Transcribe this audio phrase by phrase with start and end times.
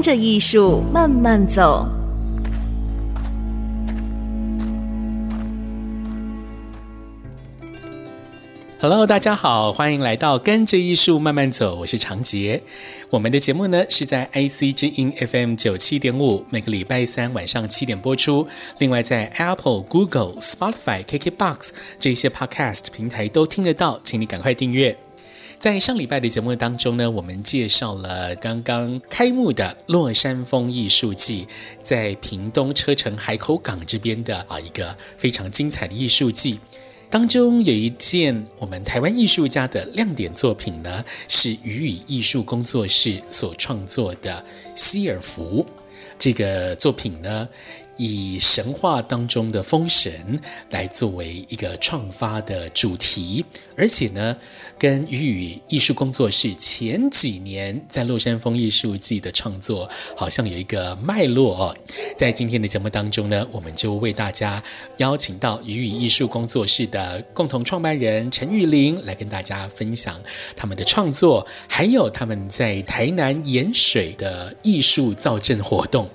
[0.00, 1.86] 跟着艺术慢慢走。
[8.80, 12.62] Hello，大家好，欢迎来到跟着艺术慢慢走，我是长杰。
[13.10, 18.48] 我们的节目呢是在 IC 之音 FM 九七点五，每个礼拜三晚上七点播出。
[18.78, 24.96] 另外在 Apple、Google、Spotify、KKBox 这些 Podcast 平台都听得到，请你赶快订阅。
[25.60, 31.46] 在上礼拜的节目当中呢，我们介绍了刚刚开幕的落山风艺术季，
[31.82, 36.58] 在屏东车城海口港这边的啊一个非常精彩的艺术季。
[37.10, 44.42] 当中有一件我们台湾艺术家的亮点作品呢，是鱼语艺术工作室所创作的
[44.74, 45.66] 希尔福。
[46.18, 47.48] 这个作品呢，
[47.96, 50.38] 以神话当中的风神
[50.70, 53.44] 来作为一个创发的主题，
[53.80, 54.36] 而且呢，
[54.78, 61.74] 跟雨雨艺术工作室前几年在洛山峰艺术季的创作好像有一个脉络哦。
[62.14, 64.62] 在今天的节目当中呢，我们就为大家
[64.98, 70.20] 邀请到雨雨艺术工作室的共同创办人陈玉玲来跟大家分享
[70.54, 76.06] 他们的创作，还有他们在台南盐水的艺术造镇活动。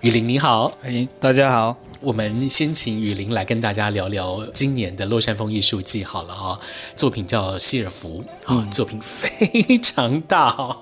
[0.00, 1.06] 玉玲你好，哎。
[1.20, 6.60] 大家好，我们先请雨林来跟大家聊聊今年的洛山风艺术季好了啊。
[6.94, 10.76] 作品叫希尔福啊，嗯、作品非常大哦，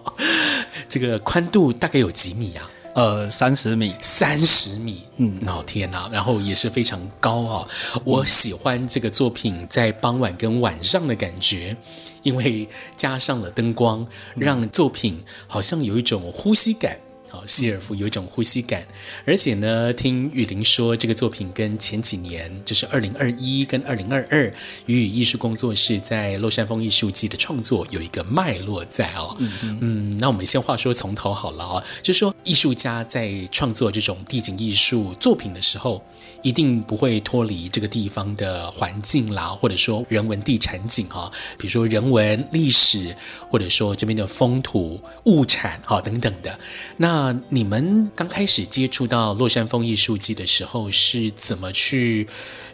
[0.89, 2.69] 这个宽度大概有几米啊？
[2.95, 7.69] 呃，三十米，三十米，嗯，老天呐，然后也是非常高啊。
[8.03, 11.77] 我喜欢这个作品在傍晚跟晚上的感觉，
[12.25, 16.99] 因为加上了灯光，让作品好像有一种呼吸感。
[17.33, 18.87] 好，希尔夫有一种呼吸感，
[19.25, 24.53] 而且呢，听雨林说，这个作品跟前几年，就是二零二一跟二零二二，
[24.85, 29.35] 雨雨艺术工作室在洛山峰艺术季的创作有一个脉络在哦。
[29.39, 36.05] 嗯嗯，嗯，那我们先话说从头好了啊，就说艺术家在创作这种地景艺术作品的时候，
[36.43, 43.17] 一定不会脱离这个地方的环境啦，或者说人文地产景哈，比如说人文历史，
[43.51, 46.59] 或者说这边的风土物产哈等等的，
[46.97, 47.33] 那。
[47.49, 52.27] 你们刚开始接触到洛杉矶艺术季的时候，是怎么去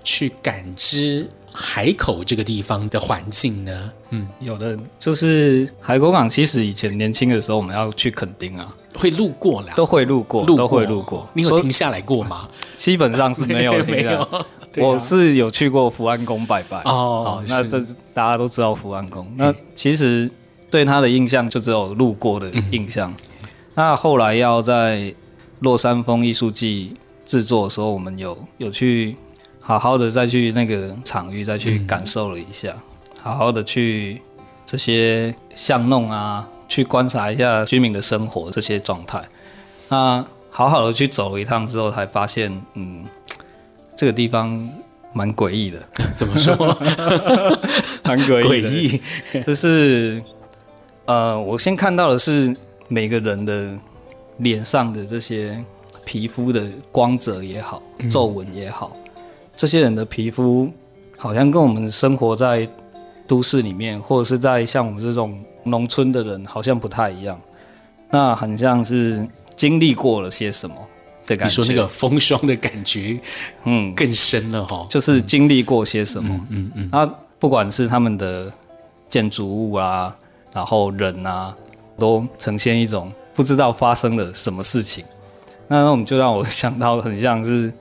[0.04, 3.92] 去感知海口这个地方的环境呢？
[4.10, 11.28] 嗯，有的就是海口港，其实以前年轻的时候，我们要去垦丁啊，会路过啦，都会路过，路过都会路过。
[11.34, 12.48] 你有停下来过吗？
[12.76, 14.46] 基本上是没有停 的。
[14.78, 17.80] 我是有去过福安宫拜拜哦，那这
[18.14, 19.26] 大家都知道福安宫。
[19.36, 20.30] 那其实
[20.70, 23.10] 对他的印象就只有路过的印象。
[23.10, 23.16] 嗯
[23.74, 25.14] 那后来要在
[25.60, 29.16] 落山风艺术季制作的时候，我们有有去
[29.68, 32.80] 好好的再去那个场域再去感受了一下，嗯、
[33.20, 34.22] 好好的去
[34.64, 39.22] 这些巷弄啊，去观察一下居民的生活这些状态。
[39.90, 43.04] 那好好的去走了一趟之后，才发现，嗯，
[43.94, 44.66] 这个地方
[45.12, 45.78] 蛮诡异的。
[46.14, 46.56] 怎么说？
[48.04, 48.98] 蛮诡异
[49.34, 50.22] 的，就是
[51.04, 52.56] 呃，我先看到的是。
[52.90, 53.78] 每个人的
[54.38, 55.62] 脸上的这些
[56.06, 58.96] 皮肤的光泽也好，皱纹也好，
[59.58, 60.70] 这些人的皮肤
[61.16, 62.66] 好像跟我们生活在
[63.26, 67.36] 都市里面，或者是在像我们这种农村的人，好像不太一样。
[68.08, 69.26] 那很像是
[69.56, 70.76] 经历过了些什么
[71.26, 71.50] 的感觉。
[71.50, 73.18] 你说那个风霜的感觉，
[73.64, 74.86] 嗯，更深了哈。
[74.88, 76.88] 就是经历过些什么，嗯嗯，嗯。
[76.92, 77.04] 那
[77.40, 78.52] 不管是他们的
[79.08, 80.16] 建筑物啊，
[80.54, 81.52] 然后人啊。
[81.98, 85.04] 都呈现一种不知道发生了什么事情，
[85.66, 87.72] 那那我们就让我想到很像是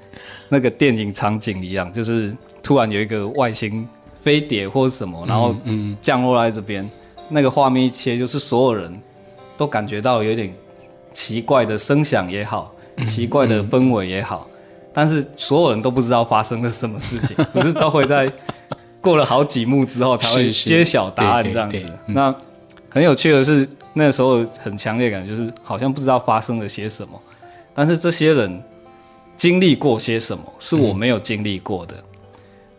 [0.49, 3.87] 那个电影场景一样，就是突然有一个外星
[4.21, 6.89] 飞碟或者什么，然后嗯降落在这边，
[7.29, 8.99] 那个画面一切就是所有人
[9.57, 10.53] 都感觉到有点
[11.13, 12.73] 奇怪的声响也好，
[13.05, 14.47] 奇怪的氛围也好，
[14.93, 18.31] 但是所有人都不知道发生了什么事情， 可是都会在
[19.01, 21.85] 过了好几幕之后才会揭晓答案这样子。
[22.07, 22.35] 那
[22.89, 23.67] 很有趣的是。
[23.99, 27.19] 那时候很强烈感觉就是好像不知道发生了些什么，
[27.73, 28.61] 但是这些人
[29.37, 31.95] 经历过些什么是我没有经历过的。
[31.95, 32.03] 嗯。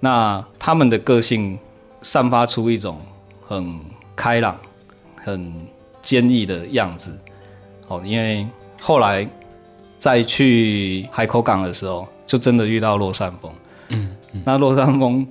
[0.01, 1.59] 那他们的个性
[2.03, 3.01] 散发出一种
[3.47, 3.81] 很
[4.15, 4.59] 开朗、
[5.17, 5.53] 很
[6.03, 7.19] 坚毅的样子。
[7.87, 8.47] 哦，因为
[8.81, 9.27] 后来
[9.99, 13.51] 再去海口港的时候，就真的遇到落山风。
[13.89, 15.27] 嗯，嗯那落山风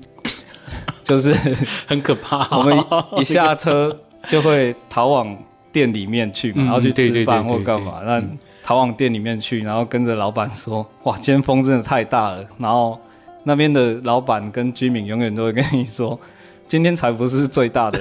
[1.03, 1.31] 就是
[1.88, 2.77] 很可怕，我们
[3.21, 3.95] 一下车
[4.27, 5.38] 就会逃往
[5.71, 8.01] 店里面去然后去吃饭或干嘛。
[8.03, 8.21] 那
[8.67, 12.99] 逃往店里面去，然后跟着老板说：“哇，今天风真的太大了。”然后
[13.45, 16.19] 那边的老板跟居民永远都会跟你说
[16.67, 17.97] ：“今天才不是最大的，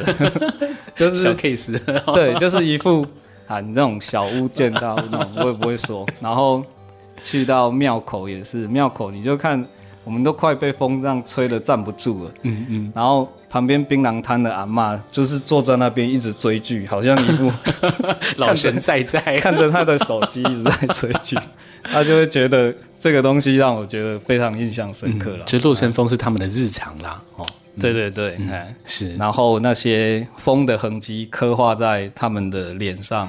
[0.92, 1.78] 就是小 case。
[2.12, 3.06] ”对，就是一副
[3.46, 6.04] 啊，你那种小巫见大巫那种，我也不会说。
[6.18, 6.60] 然后
[7.22, 9.64] 去到庙口也是，庙口你就看。
[10.02, 17.50] 我们都快被风这样吹得站不住了，嗯嗯，然后旁边槟榔摊的阿嬷就是坐在那边一直追剧，好像一副
[18.36, 21.38] 老神在在， 看着他的手机一直在追剧，
[21.82, 25.44] 他就会觉得这个东西让我觉得非常印象深刻了。
[25.46, 27.46] 就落山风是他们的日常啦，哦，
[27.80, 28.74] 对对对，哎。
[28.84, 33.26] 是，然后那些风的痕迹刻画在他们的脸上，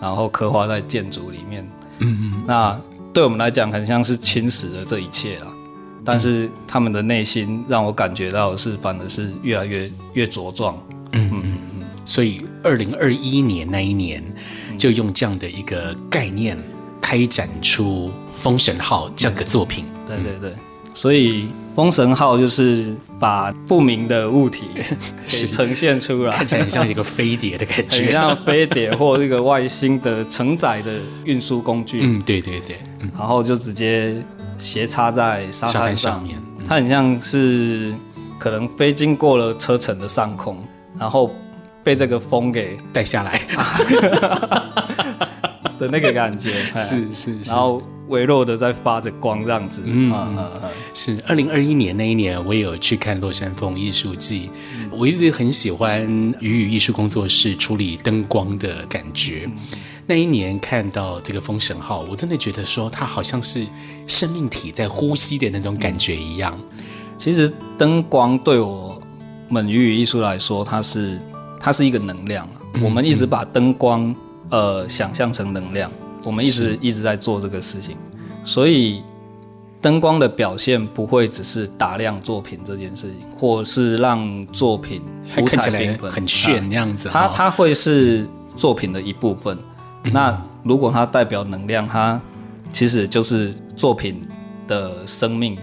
[0.00, 1.62] 然后刻画在建筑里面，
[1.98, 2.80] 嗯嗯，那
[3.12, 5.48] 对我们来讲很像是侵蚀了这一切啦。
[6.08, 10.80] 但是他们的内心让我感觉到的是，反而是越来越越茁壮。
[11.14, 11.86] 嗯嗯嗯。
[12.04, 14.22] 所以二零二一年那一年，
[14.78, 16.56] 就用这样的一个概念
[17.00, 19.84] 开展出《封神号》这样的作品。
[20.06, 20.54] 对对对。
[20.94, 21.42] 所以
[21.74, 24.66] 《封神号》就是把不明的物体
[25.26, 31.98] 给呈现出来，看起来很像一个飞碟的感觉，很像飞碟或一个外星的承载的运输工具。
[32.00, 32.76] 嗯，对对对。
[33.18, 34.14] 然后就直接。
[34.58, 37.94] 斜插在沙滩上，面，嗯、它很像是
[38.38, 40.56] 可能飞经过了车程的上空，
[40.98, 41.30] 然后
[41.84, 43.40] 被这个风给 带下来。
[45.78, 49.82] 的那个感觉， 是是，是，然后微弱的在发着光这样子。
[49.84, 50.70] 嗯，嗯嗯。
[50.94, 56.02] 是二零二一年那一年，我也有去看落山风艺术季，嗯、我一直很喜欢
[56.40, 59.42] 雨雨艺术工作室处理灯光的感觉。
[59.44, 59.78] 嗯。
[60.06, 63.66] 那一年看到这个风神号，我真的觉得说它好像是
[64.06, 66.58] 生命体在呼吸的那种感觉一样。
[67.18, 69.00] 其实灯光对我
[69.48, 71.18] 们雨雨艺术来说，它是
[71.60, 72.48] 它是一个能量。
[72.74, 74.14] 嗯、我们一直把灯光
[74.50, 75.90] 呃想象成能量，
[76.24, 77.96] 我们一直一直在做这个事情。
[78.44, 79.02] 所以
[79.80, 85.00] 灯光的表现不会只是打亮作品这件事情，或是让作品
[85.38, 87.08] 五彩缤纷、很炫那样子。
[87.12, 88.26] 它它会是
[88.56, 89.56] 作品的一部分。
[90.12, 92.20] 那如果它代表能量，它
[92.72, 94.26] 其实就是作品
[94.66, 95.56] 的生命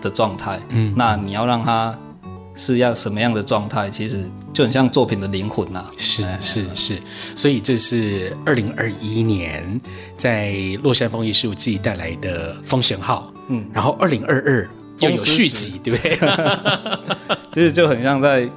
[0.00, 0.58] 的状态。
[0.70, 1.96] 嗯，那你要让它
[2.56, 3.88] 是要什么样的状态？
[3.90, 5.86] 其实就很像作品的灵魂呐、啊。
[5.96, 6.98] 是是是，
[7.36, 9.80] 所以这是二零二一年
[10.16, 13.32] 在洛山风艺术季带来的《风神号》。
[13.48, 14.68] 嗯，然后二零二二
[15.00, 16.18] 又有续集，对不对？
[17.52, 18.48] 其实就很像在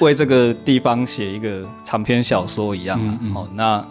[0.00, 3.02] 为这个地方写一个长篇小说一样、啊。
[3.06, 3.88] 嗯，嗯哦，那。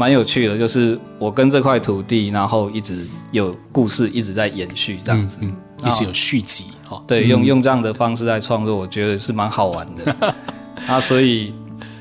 [0.00, 7.04] 蛮有趣的，就是我跟这块土地，然后一直有故事一直在延续这样子，嗯嗯、一直有续集哈。
[7.06, 10.34] 对，嗯、用用这样的方式在创作，我觉得是蛮好玩的。
[10.88, 11.52] 啊，所以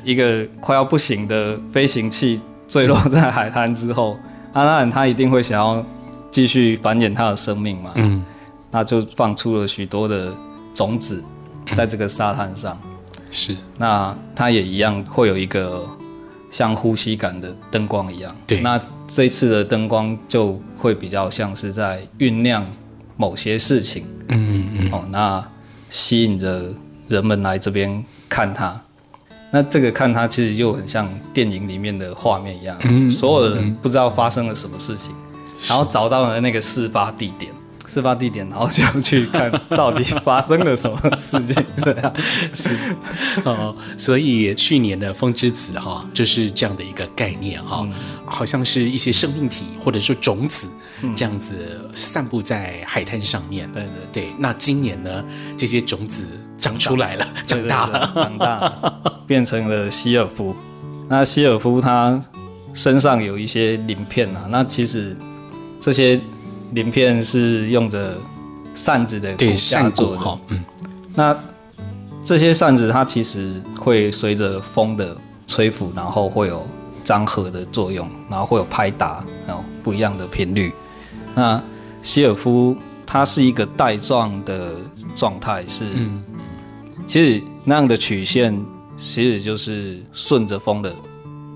[0.05, 4.17] 一个快要不行的飞行器坠落在海滩之后，
[4.53, 5.85] 阿当然他一定会想要
[6.31, 7.91] 继续繁衍他的生命嘛。
[7.95, 8.23] 嗯，
[8.71, 10.33] 那就放出了许多的
[10.73, 11.21] 种子
[11.75, 12.79] 在这个沙滩上。
[13.29, 15.85] 是，那他也一样会有一个。
[16.51, 18.61] 像呼吸感的灯光一样，对。
[18.61, 22.65] 那这次的灯光就会比较像是在酝酿
[23.17, 24.91] 某些事情，嗯嗯。
[24.91, 25.47] 哦，那
[25.89, 26.65] 吸引着
[27.07, 28.79] 人们来这边看它。
[29.51, 35.13] 那这个看它其实又很像电影里面的画面一样，嗯，所有的人不知道发生了什么事情，
[35.67, 37.51] 然后找到了那个事发地点。
[37.89, 42.13] 事发地点，然后就去看到底发生了什么事情，这样
[42.53, 42.69] 是
[43.43, 43.75] 哦。
[43.97, 47.91] 所以去年的风之子哈，就是这样的一个概念哈，嗯、
[48.25, 50.69] 好像是一些生命体或者说种子
[51.15, 53.69] 这样子散布在海滩上面。
[53.71, 54.33] 对对对。
[54.37, 55.25] 那今年呢，
[55.57, 56.25] 这些种子
[56.57, 60.55] 长出来了，长大了，长大了，变成了希尔夫。
[61.07, 62.23] 那希尔夫他
[62.73, 65.17] 身上有一些鳞片啊，那其实
[65.81, 66.21] 这些。
[66.71, 68.15] 鳞片是用着
[68.73, 70.63] 扇子的骨架做的，嗯，
[71.15, 71.37] 那
[72.25, 76.65] 这些扇子它其实会随着风的吹拂，然后会有
[77.03, 80.71] 张合的作用，然后会有拍打，然后不一样的频率。
[81.33, 81.61] 那
[82.03, 84.75] 希尔夫它是一个带状的
[85.15, 86.23] 状态，是，嗯，
[87.07, 88.55] 其实那样的曲线
[88.97, 90.93] 其实就是顺着风的。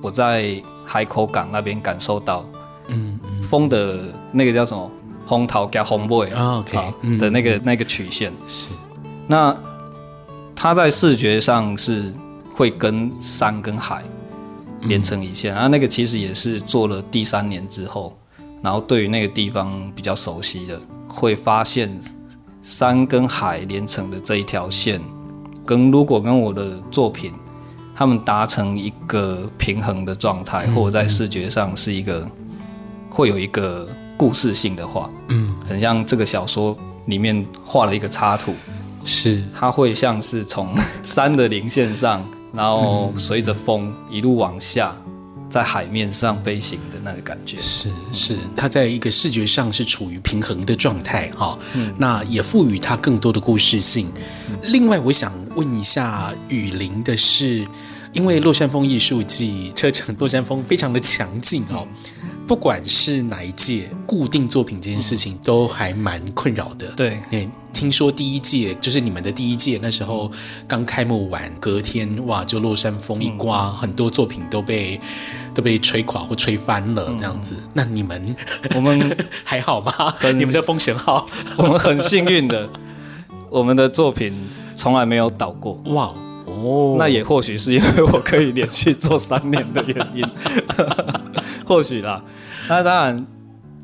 [0.02, 2.46] 我在海口港那边感受到，
[2.88, 4.00] 嗯，风的
[4.32, 4.92] 那个叫什么？
[5.28, 8.32] 风头加风尾啊，OK 的那个、嗯、那个曲线。
[8.48, 8.74] 是，
[9.28, 9.56] 那
[10.56, 12.14] 它在视觉上是
[12.52, 14.04] 会跟山跟海
[14.82, 15.54] 连成一线。
[15.54, 18.18] 然后那个其实也是做了第三年之后，
[18.62, 22.00] 然后对于那个地方比较熟悉的，会发现
[22.62, 25.02] 山跟海连成的这一条线，
[25.66, 27.34] 跟如果跟我的作品
[27.96, 32.28] 他们达成一个平衡的状态，或者在视觉上是一个
[33.10, 33.88] 会有一个
[34.18, 36.78] 故事性的话，嗯，很像这个小说
[37.08, 38.54] 里面画了一个插图。
[39.06, 44.96] 是，它会像是从 山的零线上，然后随着风一路往下，
[45.50, 47.58] 在海面上飞行的那个感觉。
[47.58, 51.60] 是是，它在一个视觉上是处于平衡的状态哈。
[51.74, 54.10] 嗯，那也赋予它更多的故事性。
[54.64, 57.68] 另外，我想问一下雨林的是，
[58.14, 61.86] 因为洛山风艺术季车程洛山风非常的强劲哦。
[62.46, 66.88] 不管是哪一届固定作品这件事情，都还蛮困扰的。
[66.92, 70.30] 对，诶，听说第一届就是你们的第一届，那时候
[70.68, 75.00] 刚开幕完，隔天哇，就落山风一刮，很多作品都被
[75.54, 77.56] 都被吹垮或吹翻了这样子。
[77.74, 78.36] 那你们
[78.76, 80.14] 我们 还好吗？
[80.36, 81.26] 你们的风险好，
[81.58, 82.70] 我们很幸运的，
[83.50, 84.34] 我们的作品
[84.76, 85.82] 从来没有倒过。
[85.86, 86.14] 哇
[86.46, 90.26] 哦，那也或许是因为我可以连续做三年的原因。
[91.68, 92.24] 或许啦，
[92.68, 93.26] 那当然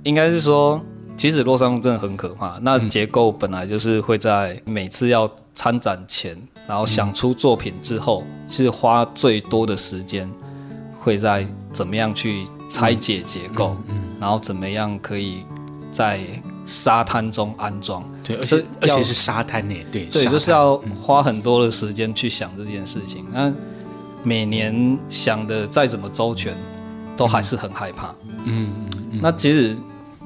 [0.03, 0.81] 应该是说，
[1.17, 2.57] 其实落山风真的很可怕。
[2.61, 10.29] 那结构本来就是会在每次要参展前，然后想出作品之后，其实花最多的时间
[10.93, 13.75] 会在怎么样去拆解结构，
[14.19, 15.43] 然后怎么样可以
[15.91, 16.21] 在
[16.65, 18.03] 沙滩中安装。
[18.23, 23.25] 对，而且而且是沙滩呢，对对，就是要花很多的时间去想这件事情。
[23.31, 23.51] 那
[24.23, 26.55] 每年想的再怎么周全。
[27.19, 28.71] 都还是很害怕，嗯，
[29.11, 29.75] 嗯，那其实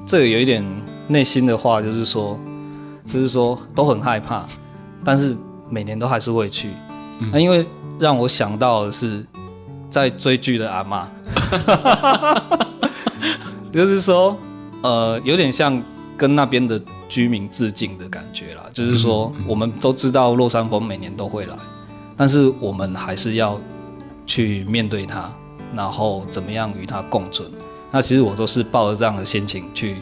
[0.06, 0.64] 这个有一点
[1.08, 2.36] 内心的话，就是说，
[3.12, 4.46] 就是说都很害怕，
[5.04, 5.36] 但是
[5.68, 6.70] 每年都还是会去，
[7.32, 7.66] 那、因为
[7.98, 9.26] 让我想到的是
[9.90, 11.10] 在追剧的阿妈，
[13.74, 14.38] 就是说，
[14.82, 15.82] 呃，有点像
[16.16, 21.56] 跟那边的居民致敬的感觉啦，就是说，我们都知道洛山风每年都会来，
[22.16, 23.60] 但是我们还是要
[24.26, 25.28] 去面对它。
[25.76, 27.50] 然后怎么样与它共存？
[27.90, 29.96] 那其实我都是抱着这样的心情去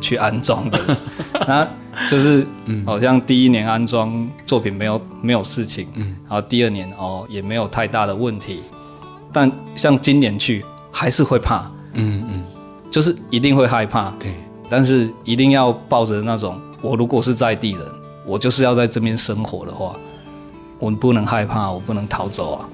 [0.00, 0.96] 去安装的。
[1.46, 1.66] 那
[2.10, 2.46] 就是，
[2.84, 8.62] 好像第一年安装作品没有没有事情，嗯，然后第二年哦也没有太大的问题，
[9.32, 12.44] 但像今年去还是会怕，嗯嗯，
[12.90, 14.34] 就是一定会害怕，对，
[14.68, 17.82] 但是一定要抱着那种，我如果是在地人，
[18.26, 19.94] 我就是要在这边生活的话。
[20.78, 22.68] 我们不能害怕，我不能逃走啊！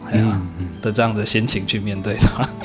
[0.82, 2.48] 的这样的心情去面对它。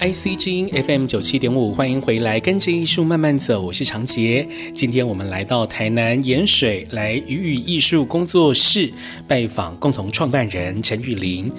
[0.00, 4.48] IC 之音 FM 九七点五，欢迎回来，跟着艺术慢慢走，我是长杰。
[4.74, 8.92] 今天我们来到台南盐水，来鱼语艺术工作室
[9.28, 11.52] 拜访共同创办人陈宇琳。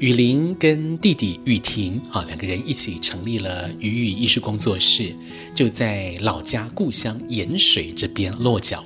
[0.00, 5.14] 宇琳跟弟弟雨婷啊，两个人一起成立了雨雨艺术工作室，
[5.54, 8.84] 就在老家故乡盐水这边落脚。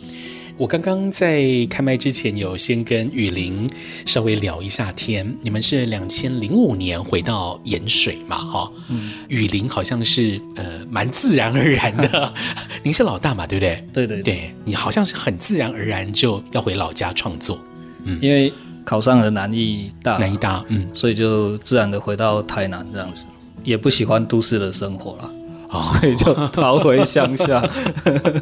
[0.59, 3.69] 我刚刚在开麦之前有先跟雨林
[4.05, 8.39] 稍微聊一下天，你们是两千零五年回到盐水嘛？
[8.39, 12.35] 哈，嗯，雨林好像是呃蛮自然而然的，
[12.85, 13.85] 您是老大嘛，对不对？
[13.93, 17.59] 对对对，对，你好像是很自然而然就要回老家创作，
[18.05, 18.53] 嗯，因为。
[18.89, 23.27] 考上了南艺大，南艺大，嗯，所以就自然的回到台南这样子，
[23.63, 25.31] 也不喜欢都市的生活了，
[25.69, 27.63] 哦、所以就逃回乡下。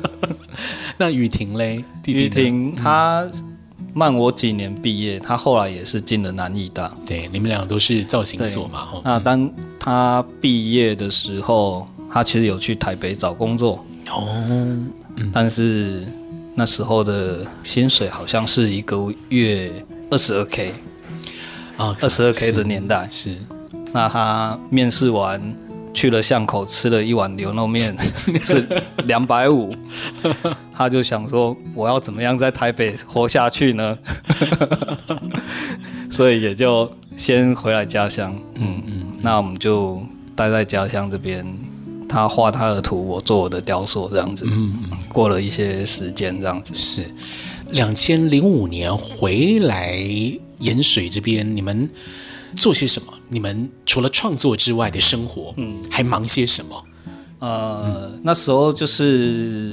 [0.98, 1.84] 那雨婷嘞？
[2.04, 3.28] 雨婷她
[3.92, 6.96] 慢我几年毕业，她后来也是进了南艺大。
[7.04, 8.86] 对，你们俩都是造型所嘛？
[9.02, 9.50] 那当
[9.80, 14.92] 她毕业的时候，她其实有去台北找工作哦，嗯、
[15.32, 16.06] 但是
[16.54, 19.84] 那时候的薪水好像是一个月。
[20.10, 20.72] 二十二 K
[21.76, 23.38] 啊，二十二 K 的年代是，是。
[23.92, 25.40] 那他面试完
[25.92, 27.96] 去了巷口吃了一碗牛肉面，
[28.44, 28.66] 是
[29.04, 29.74] 两百五。
[30.76, 33.98] 他就想说，我要怎么样在台北活下去呢？
[36.10, 38.34] 所以也就先回来家乡。
[38.56, 39.02] 嗯嗯。
[39.22, 40.02] 那我们就
[40.34, 41.44] 待在家乡这边，
[42.08, 44.44] 他画他的图，我做我的雕塑，这样子。
[44.46, 44.98] 嗯嗯。
[45.08, 47.10] 过了一些时间，这样子是。
[47.70, 49.98] 两千零五年回来
[50.58, 51.88] 盐水这边，你们
[52.54, 53.12] 做些什么？
[53.28, 56.84] 你们除了创作之外的生活，嗯，还忙些什么？
[57.40, 59.72] 呃，嗯、那时候就是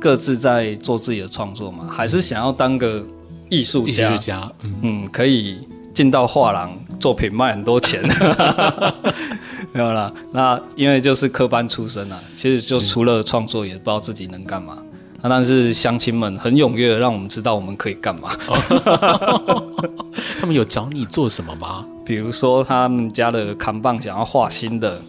[0.00, 3.04] 各自在做自己的创作嘛，还是想要当个
[3.50, 5.58] 艺术家，艺术家，嗯，嗯，可以
[5.92, 8.02] 进到画廊，作品卖很多钱。
[9.72, 10.12] 没有啦。
[10.32, 14.78] 那因为就是科班出身啊，其实就除了创作，也不知道自己能干嘛。
[15.22, 18.30] 那但是乡亲们很踊跃，让我们知道我们可以干嘛。
[20.40, 21.84] 他们有找你做什么吗？
[22.04, 25.00] 比如说他们家的扛棒想要画新的，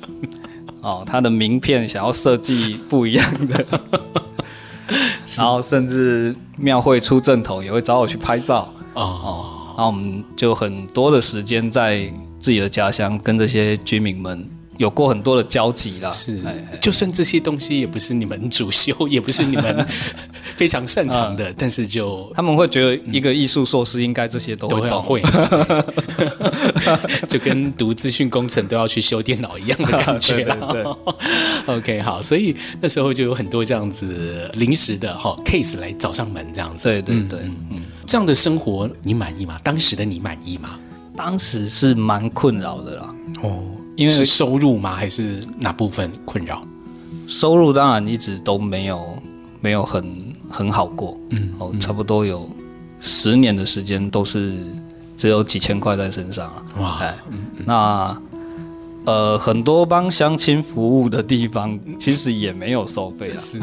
[0.81, 3.65] 哦，他的名片想要设计不一样的。
[5.37, 9.45] 然后甚至庙会出正头也会找我去拍照哦，哦，
[9.77, 12.01] 然后我们就很多的时间在
[12.37, 14.45] 自己的家乡跟这些居民们
[14.81, 16.09] 有过很多的交集啦。
[16.09, 16.41] 是，
[16.81, 19.87] 就算这些东西也不是你们 主修，也不是你们
[20.57, 25.21] 非常擅长的，但是就他们会觉得一个艺术硕士应该这些都会懂，会
[27.29, 30.43] 就跟读资讯工程都要去修电脑一样的感觉。
[30.43, 30.83] 对，对，对
[31.67, 36.85] ，OK，好，所以那时候就有很多这样子临时的哈 case 来找上门这样子。
[36.85, 39.59] 对对对，嗯，嗯，这样的生活你满意吗？
[39.63, 40.79] 当时的你满意吗？
[41.15, 43.13] 当时是蛮困扰的啦。
[43.43, 43.77] 哦。
[44.01, 44.93] 因为是收入吗？
[44.95, 46.65] 还是哪部分困扰？
[47.27, 48.99] 收入当然一直都没有
[49.61, 52.49] 没有很很好过，嗯，哦，差不多有
[52.99, 54.57] 十年的时间都是
[55.15, 56.63] 只有几千块在身上了。
[56.79, 58.21] 哇，哎，嗯嗯、那
[59.05, 63.37] 呃，很多帮乡亲服务的地方其实也没有收费啊。
[63.37, 63.59] 是，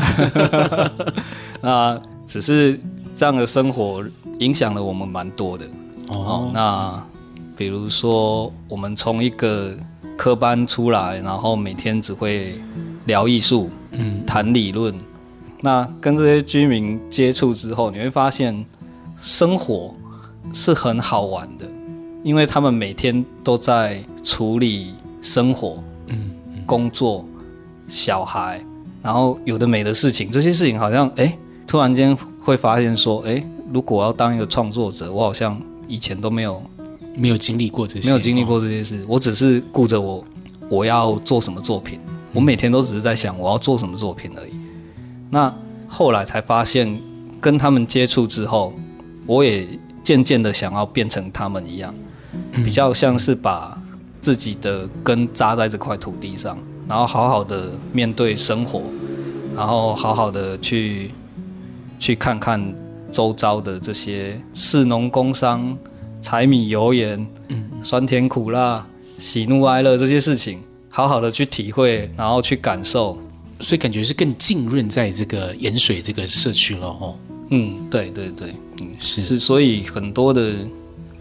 [1.60, 2.80] 那只是
[3.14, 4.04] 这样的生活
[4.38, 5.64] 影响了我们蛮多的。
[6.08, 7.04] 哦，哦，那
[7.56, 9.76] 比如说我们从一个
[10.18, 12.60] 科班出来，然后每天只会
[13.06, 14.92] 聊艺术，嗯，谈理论。
[15.60, 18.66] 那跟这些居民接触之后，你会发现
[19.16, 19.94] 生活
[20.52, 21.64] 是很好玩的，
[22.24, 27.24] 因为他们每天都在处理生活，嗯，嗯，工作、
[27.88, 28.60] 小孩，
[29.00, 30.28] 然后有的没的事情。
[30.32, 33.40] 这些事情好像，哎，突然间会发现说，哎，
[33.72, 36.60] 如果我要当一个创作者，我好像以前都没有。
[37.18, 40.24] 没有经历过这些，没有经历过这些事，哦、我只是顾着我
[40.68, 44.52] 我要做什么作品，嗯、我每天都只是在想我要做什么作品而已。
[45.28, 45.52] 那
[45.88, 47.00] 后来才发现，
[47.40, 48.72] 跟他们接触之后，
[49.26, 49.66] 我也
[50.04, 51.92] 渐渐的想要变成他们一样，
[52.52, 53.76] 嗯、比较像是把
[54.20, 56.56] 自己的根扎在这块土地上，
[56.88, 58.82] 然后好好的面对生活，
[59.56, 61.10] 然后好好的去
[61.98, 62.74] 去看看
[63.10, 65.76] 周遭的这些士农工商。
[66.20, 68.86] 柴米油盐，嗯，酸甜苦辣，
[69.18, 73.18] 喜怒哀乐这些事情，好好的去体会，然后去感受，
[73.60, 77.16] 所以感觉是更浸润在这个盐水这个社区了哦。
[77.50, 80.52] 嗯，对对对，嗯是是，所以很多的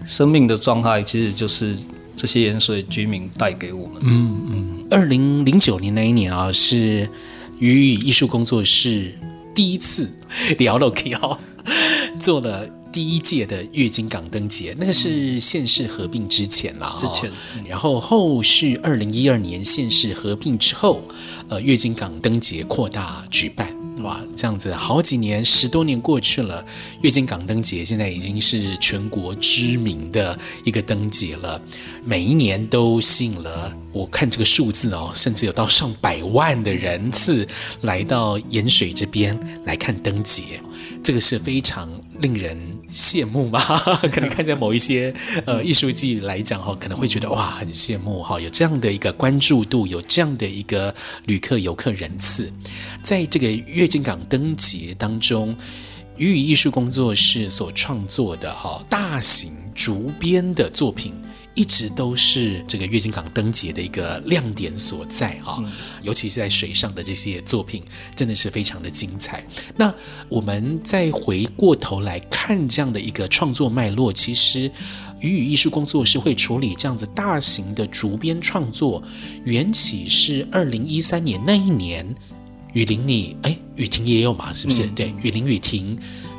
[0.06, 1.78] 生命的状态，其实就是
[2.16, 4.02] 这些盐水居民带给我们。
[4.04, 7.08] 嗯嗯，二零零九年那一年啊，是
[7.60, 9.14] 鱼语艺术工作室
[9.56, 10.10] 第一次
[10.58, 11.40] 聊了 K 哦，
[12.20, 12.68] 做了。
[12.98, 17.32] 第一届的月经港灯节，那个是县市合并之前了，之前。
[17.64, 21.04] 然后后续二零一二年县市合并之后，
[21.50, 23.68] 呃，月津港灯节扩大举办，
[24.04, 26.66] 哇，这样子好几年，十多年过去了，
[27.02, 31.62] 月津港灯节现在已经是全国知名的一个灯节了，
[32.04, 37.48] 每一年都吸引了，我看这个数字哦，甚至有到上百万的人次
[37.82, 40.62] 来到盐水这边来看灯节，
[41.02, 42.76] 这个是非常令人。
[42.90, 43.60] 羡慕吧？
[44.14, 45.14] 可能看在某一些
[45.46, 52.52] 呃艺术季来讲哈，可能会觉得哇很羡慕哈，有这样的一个关注度，有这样的一个旅客游客人次，
[53.04, 55.56] 在这个月津港灯节当中，
[56.18, 61.14] 鱼语艺术工作室所创作的哈大型竹编的作品。
[61.58, 65.72] 一直都是这个月津港灯节的一个亮点所在啊，嗯、
[66.04, 67.84] 尤其是在水上的这些作品，
[68.16, 69.44] 真的是非常的精彩。
[69.76, 69.92] 那
[70.30, 74.72] 我们再回过头来看这样的一个创作脉络，其实
[75.20, 79.02] 鱼语艺术工作室会处理这样子大型的竹编创作，
[79.44, 82.16] 缘起是二零一三年那一年，
[82.74, 84.86] 雨林你哎雨婷也有嘛，是不是？
[84.86, 85.98] 嗯、对，雨林雨婷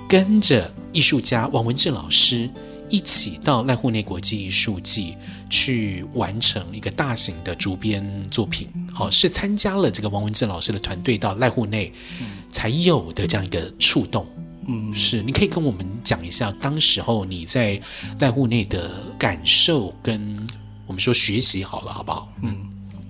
[0.08, 2.48] 跟着艺术家王文志老师。
[2.90, 5.14] 一起到濑户内国际艺术季
[5.50, 11.92] 去完成一个大型的竹编作品，好，是参加了这个王文志老师的团队到濑户内
[12.50, 14.26] 才有的这样一个触动。
[14.68, 17.80] 嗯，是，你可以跟我们讲一下当时候你在
[18.20, 20.38] 濑户内的感受，跟
[20.86, 22.28] 我们说学习好了，好不好？
[22.42, 22.56] 嗯，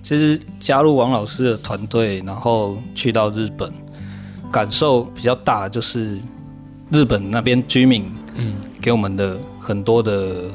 [0.02, 3.72] 其实加入王老师的团队，然后去到日本，
[4.50, 6.18] 感受比较大，就是
[6.90, 9.38] 日本那边居民嗯给我们的。
[9.60, 10.50] 很多的，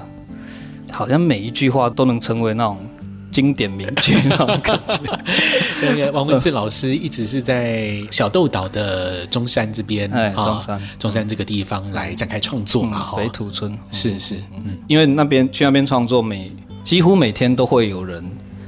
[0.89, 2.79] 好像每一句话都能成为那种
[3.33, 4.99] 经典名句 那种感觉。
[5.81, 16.49] 那个王文志老师一直是在小豆岛的中山这边，哎，中山中山这个地方来展开创作嘛，北土村是是，嗯，因为那边去那边创作，每
[16.85, 18.23] 几乎每天都会有人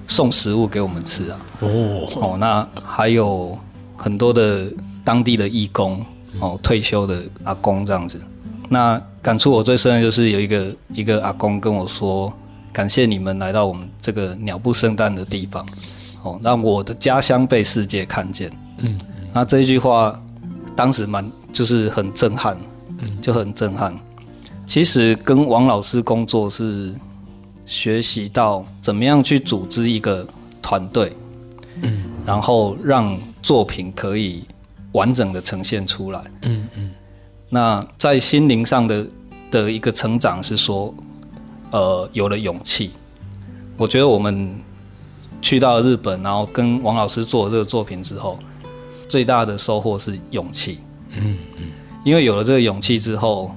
[0.07, 1.39] 送食物给我们吃啊。
[1.59, 3.57] 哦哦，那还有
[3.95, 4.65] 很多的
[5.03, 6.03] 当地的义工
[6.39, 8.19] 哦，退休的阿公这样子。
[8.67, 12.33] 那感触我最深的就是有一个一个阿公跟我说
[12.75, 15.65] ：“感谢你们来到我们这个鸟不生蛋的地方，
[16.23, 18.51] 哦，让我的家乡被世界看见。”
[18.83, 18.99] 嗯，
[19.31, 20.21] 那这一句话
[20.75, 22.57] 当时蛮就是很震撼，
[22.97, 23.97] 嗯，就很震撼。
[24.67, 26.93] 其实跟王老师工作是
[27.65, 30.27] 学习到怎么样去组织一个
[30.61, 31.15] 团队，
[31.81, 34.43] 嗯，然后让作品可以
[34.91, 36.91] 完整的呈现出来，嗯嗯。
[37.49, 39.07] 那在心灵上的
[39.49, 40.93] 的一个成长是说，
[41.75, 42.91] 呃，有了勇气。
[43.75, 44.55] 我觉得我们
[45.41, 48.39] 去到日本，然后跟王老师做这个作品之后，
[49.09, 50.79] 最大的收获是勇气，
[51.17, 51.65] 嗯嗯。
[52.05, 53.53] 因为有了这个勇气之后。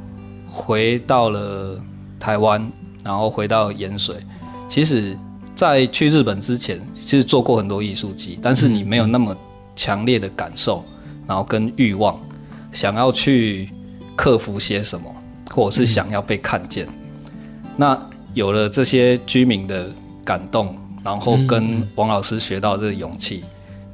[0.50, 1.78] 回到了
[2.18, 2.72] 台湾，
[3.04, 4.16] 然后回到盐水。
[4.66, 5.16] 其实，
[5.54, 9.36] 在去日本之前，其实做过很多艺术季，但是你没有那么
[9.76, 10.82] 强烈的感受，
[11.26, 12.18] 然后跟欲望，
[12.72, 13.70] 想要去
[14.16, 15.14] 克服些什么，
[15.54, 16.88] 或者是想要被看见。
[17.78, 17.98] 那
[18.34, 19.88] 有了这些居民的
[20.22, 23.42] 感动，然后跟王老师学到这个勇气，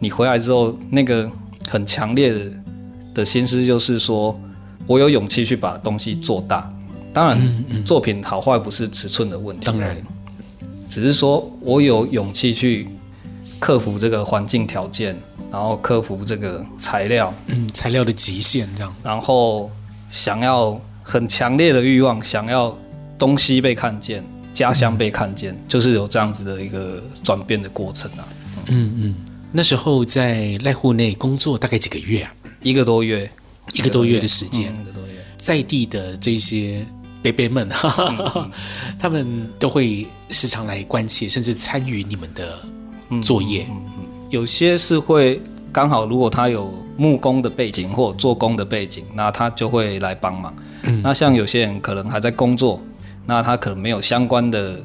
[0.01, 1.31] 你回来之后，那个
[1.69, 2.41] 很强烈的
[3.15, 4.37] 的心思就是说。
[4.87, 6.71] 我有勇气去把东西做大，
[7.11, 9.97] 当然，作品好坏不是尺寸的问题，当然，
[10.91, 12.87] 只是说我有勇气去
[13.59, 15.19] 克服这个环境条件，
[15.51, 19.71] 然后克服这个材料，嗯，材料的极限这样，然后
[20.11, 22.77] 想要很强烈的欲望，想要
[23.19, 28.29] 东西被看见，家乡被看见，嗯、就是有这样子的一个转变的过程啊。
[28.67, 29.15] 嗯嗯，
[29.53, 32.35] 那时候在濑户内工作大概几个月啊？
[32.63, 33.31] 一个多月。
[33.73, 34.73] 一个多月的时间，
[35.39, 36.85] 在地的这些
[37.23, 37.69] 伯伯们，
[38.99, 42.59] 他们都会时常来关切，甚至参与你们的
[43.23, 43.67] 作业。
[44.29, 45.41] 有些是会
[45.73, 50.55] 刚好，如果他有木工的背景或做工的背景，那他就会来帮忙。
[51.03, 52.81] 那像有些人可能还在工作，
[53.27, 54.81] 那他可能没有相关的。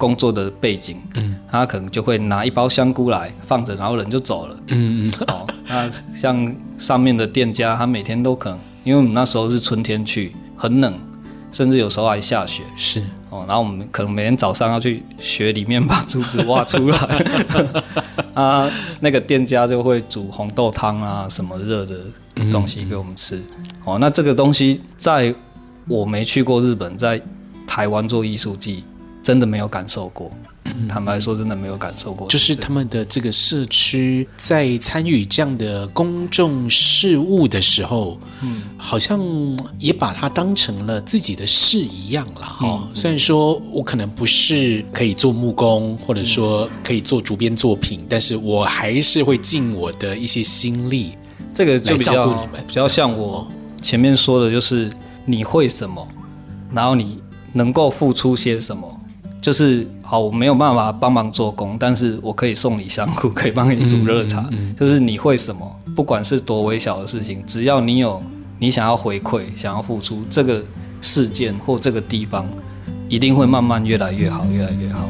[0.00, 10.94] 工作的背景，嗯，他可能就会拿一包香菇来放着，然后人就走了，嗯嗯，哦，那像上面的店家，他每天都可能，因为我们那时候是春天去，很冷，
[11.52, 16.98] 甚至有时候还下雪，是，哦，然后我们可能每天早上要去雪里面把竹子挖出来，
[18.32, 21.98] 啊，那个店家就会煮红豆汤啊，什么热的
[22.50, 25.34] 东西给我们吃，嗯嗯，哦，那这个东西在
[25.86, 27.20] 我没去过日本，在
[27.66, 28.84] 台湾做艺术季。
[29.22, 30.32] 真的没有感受过，
[30.88, 32.26] 坦白说，真的没有感受过。
[32.28, 39.20] 就是他们的这个社区在参与这样的公众事务的时候，嗯，好像
[39.78, 42.88] 也把它当成了自己的事一样了哈。
[42.94, 51.12] 虽然说我可能不是可以做木工，或者说可以做竹编作品，但是我还是会尽我的一些心力，
[51.52, 53.46] 这个就比较你们比较像我
[53.82, 54.90] 前面说的，就是
[55.26, 56.08] 你会什么，
[56.72, 58.90] 然后你能够付出些什么。
[59.40, 64.40] 就是好，我没有办法帮忙做工，但是我可以送你香菇，可以帮你煮热茶。
[64.50, 68.22] 嗯嗯嗯、就是你会什么，不管是多微小的事情，只要你有
[68.58, 70.62] 你想要回馈、想要付出，这个
[71.00, 72.46] 事件或这个地方，
[73.08, 75.08] 一定会慢慢越来越好，越来越好。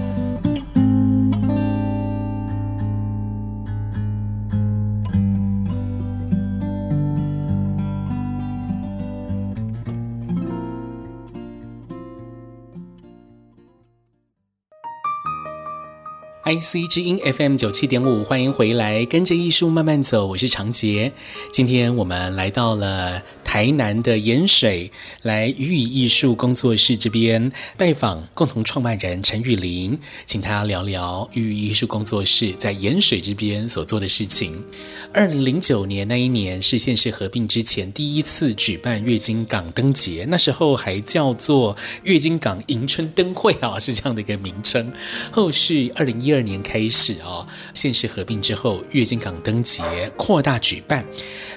[16.50, 21.12] IC 之音 FM 九七点五，欢迎回来，跟着艺术慢慢走，我是长杰。
[21.52, 24.90] 今天我们来到了台南的盐水，
[25.22, 34.64] 来鱼语艺术工作室这边拜访共同创办人陈玉玲，请他聊聊鱼语艺术工作室在盐水这边所做的事情。
[35.12, 44.92] 二零零九年那一年是县市合并之前第一次举办月津港灯节，那时候还叫做月津港迎春灯会啊，是这样的一个名称。
[45.30, 49.82] 后续二零一二年开始哦，县市合并之后，月津港灯节
[50.16, 51.04] 扩大举办。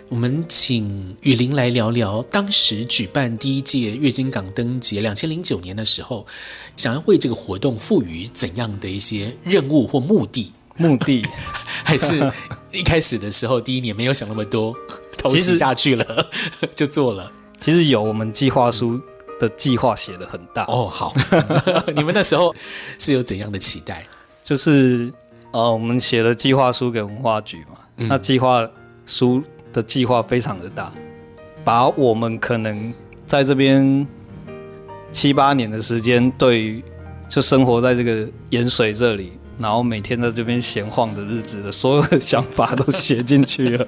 [0.10, 6.26] 我们请雨林来聊聊当时举办第一届月津港灯节，两千零九年的时候，
[6.78, 10.52] 想要为这个活动赋予怎样的一些任务或目的？
[10.76, 11.24] 目的
[11.86, 12.32] 还是
[12.72, 14.76] 一开始的时候，第一年没有想那么多，
[15.18, 16.30] 投资下去了
[16.76, 17.32] 就做了。
[17.60, 19.00] 其实有我们计划书
[19.40, 20.90] 的计划写的很大哦。
[20.92, 21.14] 好，
[21.96, 22.54] 你们那时候
[22.98, 24.06] 是有怎样的期待？
[24.44, 25.12] 就是
[25.52, 27.80] 呃，我们写了计划书给文化局嘛。
[27.98, 28.68] 嗯、那计划
[29.06, 30.92] 书的计划非常的大，
[31.64, 32.94] 把我们可能
[33.26, 34.06] 在这边
[35.12, 36.84] 七八年的时间，对于
[37.30, 39.34] 就生活在这个盐水这里。
[39.60, 43.88] 然后每天在这边闲晃的日子的所有的想法都写进去了。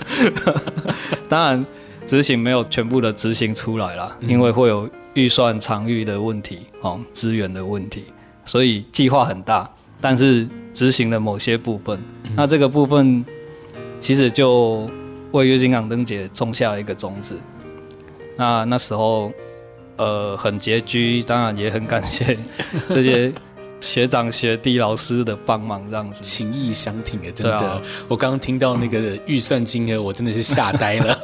[1.27, 1.65] 当然，
[2.05, 8.05] 执行没有全部的执行出来啦，因为会有预算场域的问题哦，资源的问题，
[8.45, 9.67] 所以计划很大，
[9.99, 11.99] 但是执行了某些部分。
[12.35, 13.25] 那这个部分
[13.99, 14.89] 其实就
[15.31, 17.39] 为月津港灯节种下了一个种子。
[18.37, 19.31] 那那时候。
[19.97, 22.37] 呃，很拮据，当然也很感谢
[22.89, 23.33] 这些
[23.79, 27.57] 学长学弟老师的帮忙，这样子情意相挺的，真的。
[27.57, 31.17] 啊、我刚刚听到那个预算金额，我真的是吓呆了。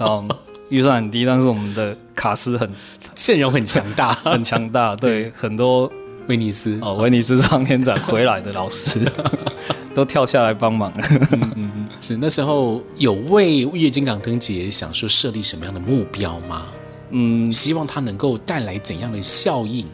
[0.00, 0.28] 嗯，
[0.68, 2.68] 预算很低，但是我们的卡斯很
[3.14, 4.96] 阵容很强大，很强大。
[4.96, 5.88] 对很多
[6.28, 9.00] 威尼斯哦，威尼斯上天展回来的老师
[9.94, 10.92] 都跳下来帮忙。
[11.30, 16.66] 嗯嗯，是那时候有为月经港灯节想说设立什么样的目标吗？
[17.10, 19.86] 嗯，希望它能够带来怎样的效应？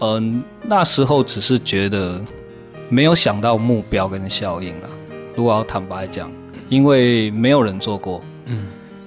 [0.00, 2.22] 嗯，那时候只是觉得
[2.88, 4.88] 没有想到目标跟效应了。
[5.34, 6.30] 如果要坦白讲，
[6.68, 8.66] 因为没有人做过，嗯，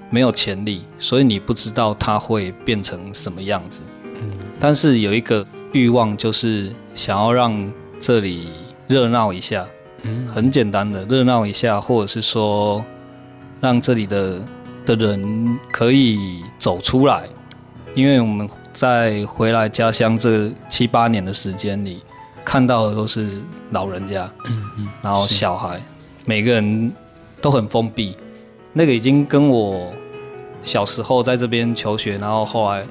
[0.10, 3.82] 没有潜力，所以你不知道它会变成什么样子。
[4.04, 8.50] 嗯，但是有一个欲望，就是想要让这里
[8.88, 9.66] 热闹一下。
[10.04, 12.84] 嗯，很简单的热闹一下，或者是说
[13.60, 14.40] 让这里的。
[14.88, 17.28] 的人可以走出来，
[17.94, 22.02] 因为我们在回来家乡这七八年的时间里，
[22.46, 23.30] 看到的都是
[23.72, 25.78] 老人家，嗯嗯，然后小孩，
[26.24, 26.90] 每个人
[27.42, 28.16] 都很封闭。
[28.72, 29.92] 那个已经跟我
[30.64, 32.88] 小时候在这边求学，然后后来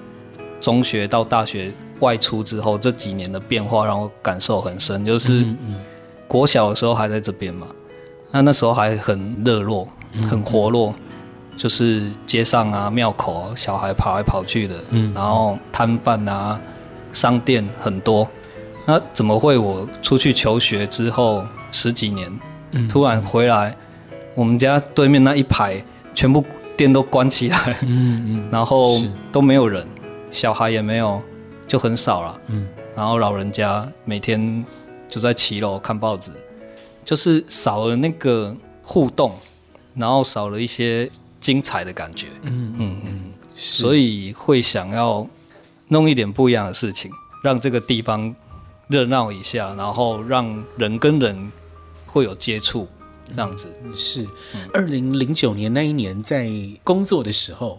[0.60, 5.04] 中学到大学外出之后这几年的变化，让我感受很深。
[5.04, 5.44] 就是
[6.28, 7.66] 国小的时候还在这边嘛，
[8.30, 9.88] 那那时候还很热络，
[10.28, 10.94] 很活络。
[11.56, 16.60] 就是街上啊、庙口啊，小孩跑来跑去的，嗯，然后摊贩啊、
[17.14, 18.28] 商店很多。
[18.84, 22.30] 那怎么会我出去求学之后十几年，
[22.72, 23.74] 嗯，突然回来，
[24.34, 25.82] 我们家对面那一排
[26.14, 26.44] 全部
[26.76, 28.90] 店都关起来，嗯嗯，然后
[29.32, 29.82] 都没有人，
[30.30, 31.22] 小孩也没有，
[31.66, 34.64] 就很少了，嗯，然后老人家每天
[35.08, 36.30] 就在骑楼看报纸，
[37.04, 39.34] 就是少了那个互动，
[39.94, 41.10] 然后少了一些。
[41.38, 45.24] 精彩的感觉，嗯嗯嗯，所以会想要
[45.86, 47.08] 弄一点不一样的事情，
[47.40, 48.34] 让这个地方
[48.88, 51.52] 热闹一下，然后让人跟人
[52.04, 52.88] 会有接触，
[53.28, 53.72] 这样子。
[53.94, 54.26] 是，
[54.72, 56.50] 二零零九年那一年在
[56.82, 57.78] 工作的时候，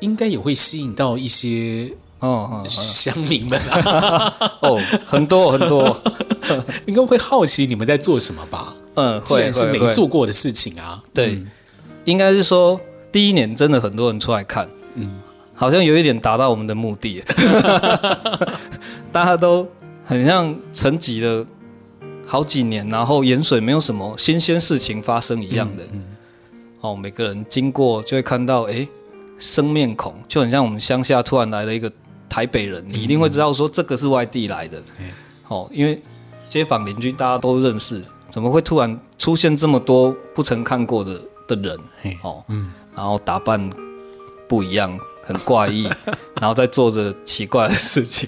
[0.00, 1.92] 应该也会吸引到一些
[2.28, 3.60] 哦乡民们。
[3.68, 6.00] 啊，哦，很多很多，
[6.86, 8.74] 应该会好奇你们在做什么吧？
[8.94, 11.42] 嗯，既然是没做过的事情啊，对，
[12.04, 12.80] 应该是说。
[13.12, 15.20] 第一年真的很多人出来看，嗯，
[15.54, 17.22] 好像有一点达到我们的目的，
[19.12, 19.68] 大家都
[20.02, 21.46] 很像沉寂了
[22.26, 26.04] 好几年，然后盐水没有什么新鲜事情发生一样的，嗯，嗯，
[26.80, 28.88] 哦，每个人经过就会看到，哎，
[29.38, 31.92] 生面孔，就很像我们乡下突然来了一个
[32.32, 35.10] 台北人，你一定会知道说这个是外地来的，嗯，
[35.48, 36.00] 哦，因为
[36.48, 41.78] 街坊邻居大家都认识，怎么会突然出现这么多不曾看过的的人？
[42.22, 42.72] 哦，嗯。
[42.96, 43.70] 然后打扮
[44.48, 45.84] 不一样，很怪异，
[46.40, 48.26] 然后在做着奇怪的事情，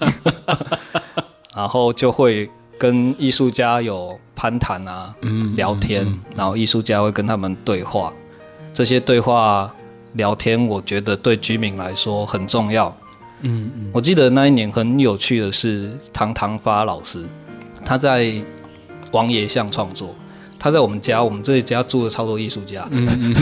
[1.57, 8.13] 然后就会跟艺术家有攀谈啊，嗯、聊天，嗯、然后艺术家会跟他们对话，
[8.75, 9.75] 这些对话
[10.13, 12.95] 聊天，我觉得对居民来说很重要。
[13.45, 13.91] 嗯，嗯。
[13.93, 17.25] 我记得那一年很有趣的是唐唐发老师，
[17.85, 18.33] 他在
[19.13, 20.15] 王爷巷创作，
[20.59, 22.89] 他在我们家，我们这一家住了超多艺术家。
[22.91, 23.35] 嗯嗯。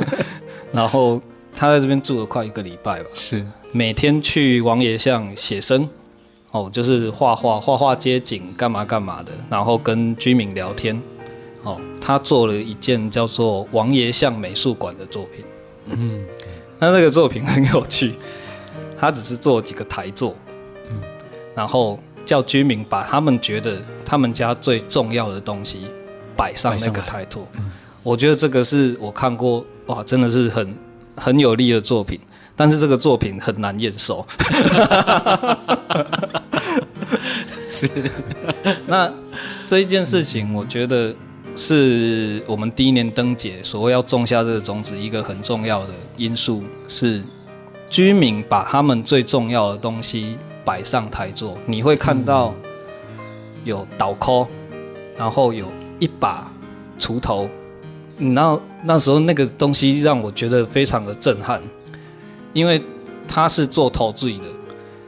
[0.72, 1.20] 然后
[1.54, 3.46] 他在这边住了快一个礼拜吧，是。
[3.70, 5.88] 每天去王爷巷写生，
[6.50, 11.00] 哦，就是画画、画画街景，干嘛干嘛的，然后跟居民聊天，
[11.64, 15.44] 哦，他做了一件叫做王爷巷美术馆的作品，
[15.86, 16.20] 嗯，
[16.78, 18.14] 那那个作品很有趣，
[18.98, 20.34] 他只是做几个台座，
[20.90, 21.00] 嗯，
[21.54, 25.88] 然后叫居民把他们觉得他们家最重要的东西
[26.36, 27.70] 摆上那个台座，嗯，
[28.02, 29.64] 我觉得这个是我看过。
[29.86, 30.74] 哇，真的是很
[31.14, 32.18] 很有力的作品，
[32.56, 34.26] 但是这个作品很难验收。
[37.68, 37.86] 是，
[38.86, 39.12] 那
[39.66, 41.14] 这一件事情，我觉得
[41.54, 47.22] 是我们第一年灯节所谓要种下这个种子，一个很重要的因素是
[47.88, 51.56] 居民把他们最重要的东西摆上台座。
[51.66, 52.54] 你会看到
[53.64, 54.48] 有倒扣，
[55.16, 56.50] 然后有一把
[56.98, 57.48] 锄头。
[58.18, 61.60] 然后那时候那个东西让我觉得非常的震撼，
[62.52, 62.80] 因为
[63.26, 64.44] 他是做陶醉的，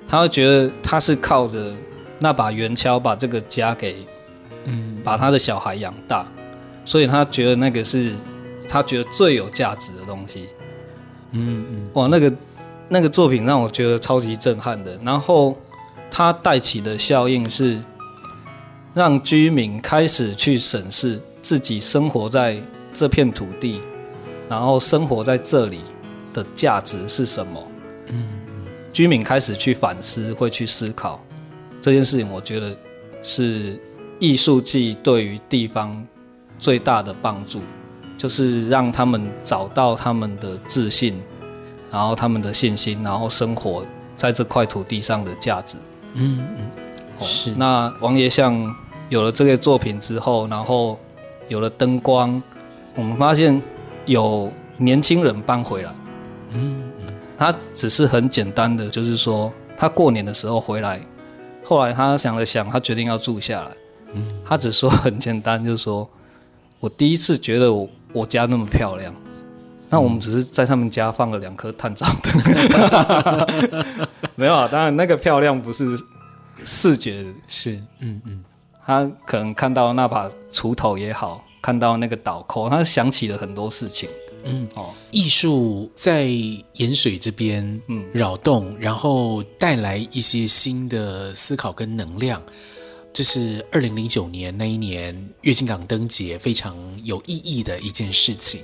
[0.09, 1.73] 他会觉得他是靠着
[2.19, 4.05] 那把圆锹把这个家给
[4.65, 6.27] 嗯，把他的小孩养大，
[6.85, 8.13] 所以他觉得那个是
[8.69, 10.49] 他觉得最有价值的东西。
[11.31, 12.33] 嗯嗯，哇，那个
[12.89, 14.99] 那个作品让我觉得超级震撼的。
[15.05, 15.57] 然后
[16.11, 17.83] 它带起的效应是
[18.95, 22.61] 让居民开始去审视自己生活在
[22.93, 23.81] 这片土地，
[24.49, 25.81] 然后生活在这里
[26.33, 27.63] 的价值是什么。
[28.09, 28.25] 嗯，
[28.93, 31.23] 居民开始去反思，会去思考
[31.81, 32.31] 这件事情。
[32.31, 32.75] 我觉得
[33.23, 33.79] 是
[34.19, 36.07] 艺术季对于地方
[36.59, 37.61] 最大的帮助，
[38.17, 41.21] 就是让他们找到他们的自信，
[41.91, 43.85] 然后他们的信心，然后生活
[44.17, 45.77] 在这块土地上的价值。
[46.15, 46.71] 嗯嗯，
[47.21, 47.53] 是。
[47.57, 48.75] 那王爷像
[49.09, 50.99] 有了这个作品之后，然后
[51.49, 52.43] 有了灯光，
[52.95, 53.61] 我们发现
[54.05, 55.95] 有年轻人搬回来。
[56.51, 56.83] 嗯。
[57.39, 60.99] 他只是很简单的，就是说他过年的时候回来，
[61.63, 63.71] 后来他想了想，他决定要住下来。
[64.15, 66.09] 嗯，他只说很简单，就是说
[66.81, 69.15] 我第一次觉得我我家那么漂亮，
[69.89, 72.33] 那我们只是在他们家放了两颗探照灯，
[74.35, 74.69] 没有啊。
[74.71, 75.97] 当然那个漂亮不是
[76.65, 78.45] 视觉，是嗯嗯，
[78.85, 84.09] 他可能看到那把锄头也好，看到那个倒扣，他想起了很多事情。
[84.49, 88.05] 嗯哦，艺术在盐水这边嗯。
[88.13, 92.41] 扰动，然后带来一些新的思考跟能量，
[93.13, 98.61] 这是二零零九年那一年月津港灯节非常有意义的一件事情。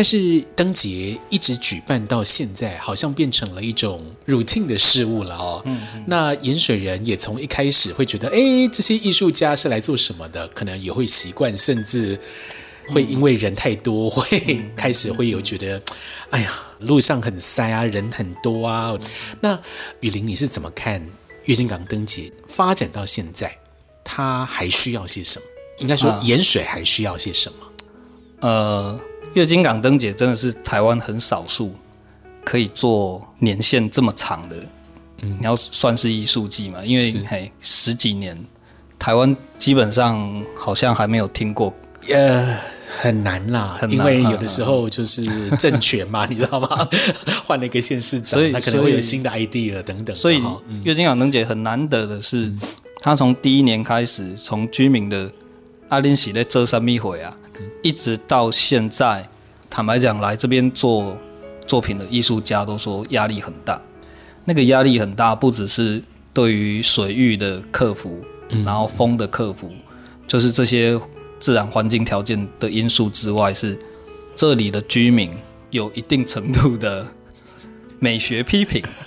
[0.00, 5.60] 但是灯节一直举办到现在，好像变成了一种 routine 的事物了哦。
[5.66, 10.48] 嗯，嗯，那盐水人也从一开始会觉得，哎，这些艺术家是来做什么的？
[10.48, 12.18] 可能也会习惯，甚至。
[12.88, 15.82] 会因为人太多，会 开始会有觉得，
[16.30, 18.96] 哎呀，路上很塞啊，人很多啊。
[19.42, 19.60] 那
[20.00, 21.06] 雨林，你是怎么看
[21.44, 23.54] 月津港灯节发展到现在，
[24.02, 25.44] 它还需要些什么？
[25.80, 27.58] 应该说盐水还需要些什么？
[28.40, 28.98] 呃，
[29.34, 31.74] 月津港灯节真的是台湾很少数
[32.44, 34.56] 可以做年限这么长的，
[35.22, 36.84] 嗯，你要算是艺术季嘛？
[36.84, 38.36] 因为嘿十几年，
[38.98, 41.72] 台湾基本上好像还没有听过，
[42.12, 42.56] 呃。
[43.02, 46.86] 很难啦，很难，因为有的时候就是政权嘛，你知道吗？
[47.46, 50.14] 换了一个县市长，他可能会有新的 idea 等等。
[50.14, 50.42] 所以，
[50.82, 52.52] 月津港灯节很难得的是，
[53.00, 55.30] 他从第一年开始，从居民的
[55.88, 57.34] 阿林喜的这三米会啊，
[57.82, 59.28] 一直到现在，
[59.68, 61.16] 坦白讲，来这边做
[61.66, 63.80] 作品的艺术家都说压力很大。
[64.44, 68.24] 那个压力很大，不只是对于水域的克服，
[68.64, 69.70] 然后风的克服，
[70.26, 71.00] 就是这些。
[71.40, 73.74] 自然环境条件的因素之外，是
[74.36, 75.30] 这里的居民
[75.70, 77.06] 有一定程度的
[78.00, 78.82] 美学批评。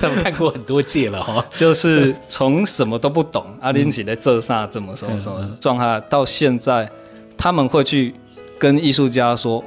[0.00, 6.90] 他们看过很多届了哈，就是从什么都不懂， 阿林起来这啥怎么什么什么状态，到现在
[7.36, 8.14] 他们会去
[8.58, 9.62] 跟艺术家说：“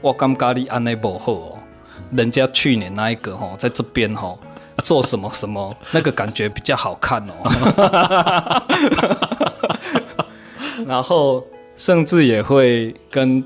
[0.00, 1.58] 我刚咖喱安内不好哦，
[2.12, 4.36] 人家去年那一个哈，在这边哈
[4.82, 7.32] 做什么什么， 那个感觉比较好看哦。”
[10.86, 11.44] 然后
[11.76, 13.42] 甚至也会跟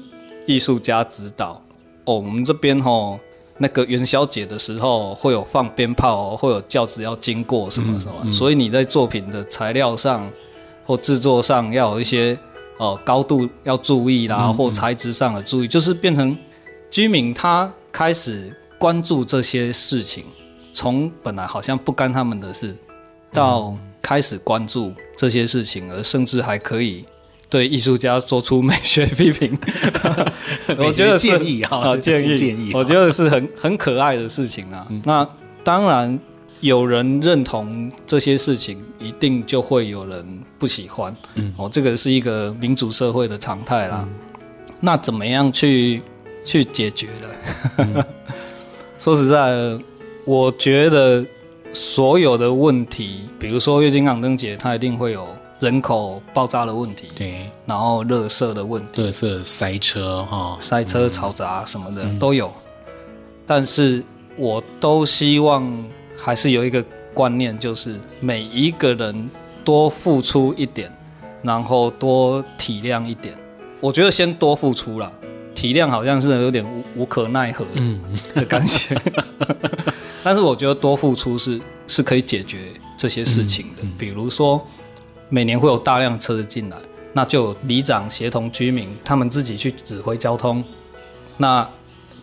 [0.47, 1.63] 艺术家指导
[2.05, 3.19] 哦，我们这边吼
[3.63, 10.29] 那个元宵节的时候会有放鞭炮，会有轿子要经过什么什么，嗯嗯、所以你在作品的材料上
[10.85, 12.37] 或制作上要有一些
[12.79, 16.37] 哦高度要注意啦，嗯、或材质上的注意，就是变成
[16.91, 20.25] 居民他开始关注这些事情，
[20.73, 22.77] 从本来好像不干他们的事，
[23.33, 23.73] 到
[24.03, 27.05] 开始关注这些事情，而甚至还可以。
[27.53, 29.59] 对艺术家做出美学批评，
[30.79, 34.87] 我觉得建议哈，建议建议，我觉得是很很可爱的事情啊。
[34.89, 35.29] 嗯、那
[35.63, 36.19] 当然
[36.61, 41.15] 有人认同这些事情，一定就会有人不喜欢。
[41.35, 44.09] 嗯，哦，这个是一个民主社会的常态啦。
[44.09, 44.15] 嗯、
[44.81, 46.01] 那怎么样去
[46.47, 47.85] 去解决的？
[47.85, 48.03] 嗯、
[48.99, 49.79] 说实在，
[50.25, 51.23] 我觉得
[51.75, 55.29] 所有的问题，比如说月经港灯节，它一定会有。
[55.63, 62.53] 人口爆炸的问题，对，然后垃圾的问题，垃圾塞车哈，塞车嘈杂什么的、嗯、都有，
[63.47, 64.03] 但是
[64.37, 65.73] 我都希望
[66.17, 66.85] 还是有一个
[67.15, 69.31] 观念，就是每一个人
[69.65, 70.91] 多付出一点，
[71.43, 73.39] 然后多体谅一点。
[73.79, 75.13] 我觉得先多付出了，
[75.55, 77.65] 体谅好像是有点无无可奈何
[78.35, 79.57] 的感觉，嗯、
[80.25, 84.61] 但是我觉得多付出是是可以解决这些事情的，比如说。
[85.35, 86.77] 每年会有大量车子进来，
[87.15, 90.63] 那就里长协同居民，他们自己去指挥交通。
[91.39, 91.67] 那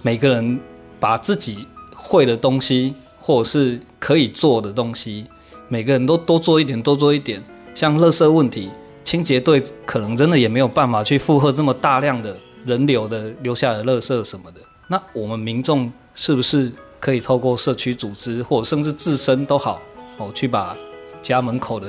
[0.03, 0.59] 每个人
[0.99, 5.25] 把自己会的东西，或者是可以做的东西，
[5.69, 7.43] 每个人都多做一点，多做一点。
[7.73, 8.69] 像垃圾问题，
[9.03, 14.61] 清洁队可能真的也没有办法去负荷这么大量的人流的留下的垃圾什么的。
[14.87, 19.81] 那我们民众是不是可以透过社区组织，或者甚至自身都好，
[20.19, 20.77] 哦，去把
[21.23, 21.87] 家门口的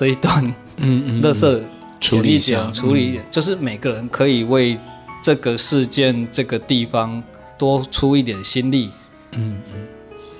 [0.00, 0.42] 这一段
[0.78, 1.62] 嗯嗯垃圾
[2.00, 4.80] 处理一点，处理一点，就是每个人可以为
[5.22, 7.22] 这个事件、这个地方
[7.58, 8.90] 多出一点心力。
[9.32, 9.86] 嗯嗯，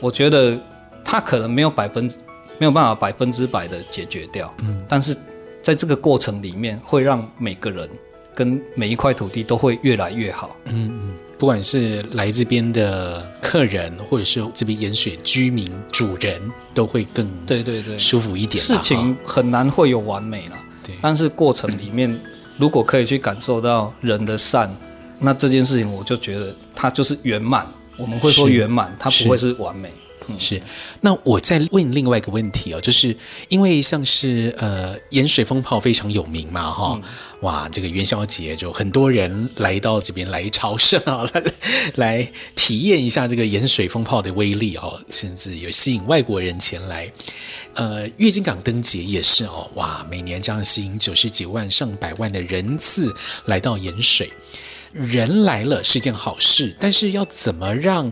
[0.00, 0.58] 我觉得
[1.04, 2.16] 他可能没有百分之
[2.58, 5.14] 没有办法百分之百的解决掉，嗯，但是
[5.60, 7.86] 在这个过程里面，会让每个人
[8.34, 10.56] 跟每一块土地都会越来越好。
[10.64, 16.38] 嗯嗯，不管是来这边的客人，或者是这边盐水居民主人，
[16.74, 18.62] 都会更对对对舒服一点。
[18.62, 22.20] 事情很难会有完美了，对，但是过程里面，
[22.58, 24.70] 如果可以去感受到人的善，
[25.18, 27.66] 那这件事情我就觉得它就是圆满。
[27.96, 29.90] 我们会说圆满，它不会是完美。
[30.30, 30.60] 嗯、是，
[31.00, 33.16] 那我再问另外一个问题哦，就是
[33.48, 37.02] 因为像是呃盐水风炮非常有名嘛，哈、嗯，
[37.42, 41.42] 哇，这个元宵节就很多人来到这边来朝圣啊， 来
[41.96, 47.10] 来体验一下这个盐水风炮的威力哦，甚至有吸引外国人前来。
[47.74, 53.14] 呃，月津港灯节也是哦，哇，每年这样吸引九十几万上百万的人次
[53.44, 54.30] 来到盐水。
[54.92, 58.10] 人来了是件好事，但是要怎么让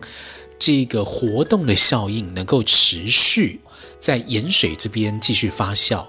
[0.58, 3.60] 这个活动的效应能够持续
[3.98, 6.04] 在盐水这边继续发酵，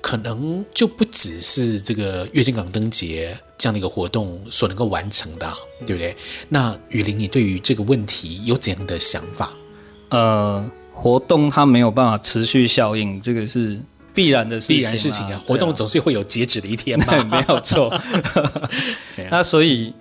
[0.00, 5.52] 可能就不只是这个月津港灯节这样的一个活动所能够完成的，
[5.84, 6.16] 对不对？
[6.48, 9.52] 那雨林，你对于这个问题有怎样的想法？
[10.10, 13.80] 呃，活动它没有办法持续效应，这个是
[14.14, 15.42] 必然的事情，必然事情啊。
[15.44, 17.92] 活动总是会有截止的一天嘛， 没有错。
[19.30, 19.92] 那所以。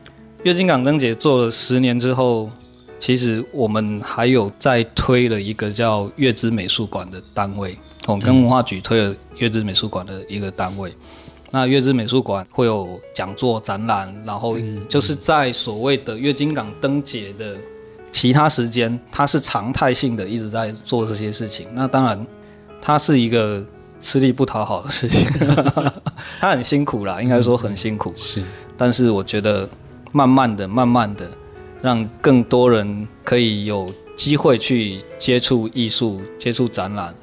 [0.46, 2.50] 月津港灯节做了十年之后，
[3.00, 10.94] 其实我们还有在推了一个叫月之美术馆的单位，哦，跟文化局推了月之美术馆的一个单位。
[11.50, 17.56] 那月之美术馆会有讲座、展览，然后就是在所谓的月经港灯节的
[18.12, 21.68] 其他时间，它是常态性的一直在做这些事情。
[21.74, 22.28] 那当然，
[22.82, 23.66] 它是一个
[24.00, 25.26] 吃力不讨好的事情，
[26.40, 28.12] 它很辛苦啦，应该说很辛苦。
[28.16, 28.44] 是，
[28.78, 29.68] 但是我觉得。
[30.12, 31.30] 慢慢的，慢慢的，
[31.82, 37.16] 让更多人可以有机会去接触艺术、接触展览，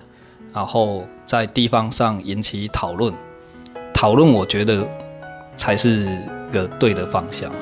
[0.53, 3.13] 然后在地方上引起讨论。
[3.93, 4.89] 讨论，我觉得
[5.57, 6.07] 才是
[6.51, 7.53] 个对的方向。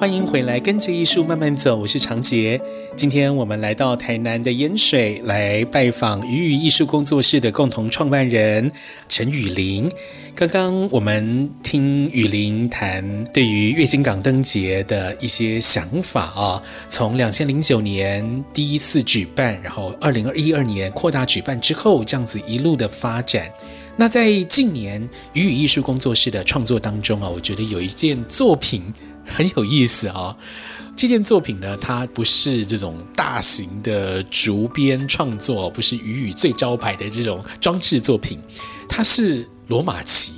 [0.00, 1.76] 欢迎回来，跟着艺术慢慢走。
[1.76, 2.58] 我是长杰。
[2.96, 8.72] 今天我们来到台南的盐水，来拜访鱼语艺术工作室的共同创办人
[9.10, 9.92] 陈雨林。
[10.34, 23.52] 刚刚我们听雨林谈对于月津港灯节的一些想法啊，从两千零九年第一次举办，然后二零一二年扩大举办之后，这样子一路的发展。
[23.98, 28.82] 那在近年鱼语艺术工作室的创作当中啊，我觉得有一件作品。
[29.34, 30.36] 很有意思啊、哦！
[30.96, 38.38] 这件作品呢，它不是这种大型的竹编创作，不是鱼语最招牌的这种装置作品，
[38.88, 40.32] 它是罗马旗，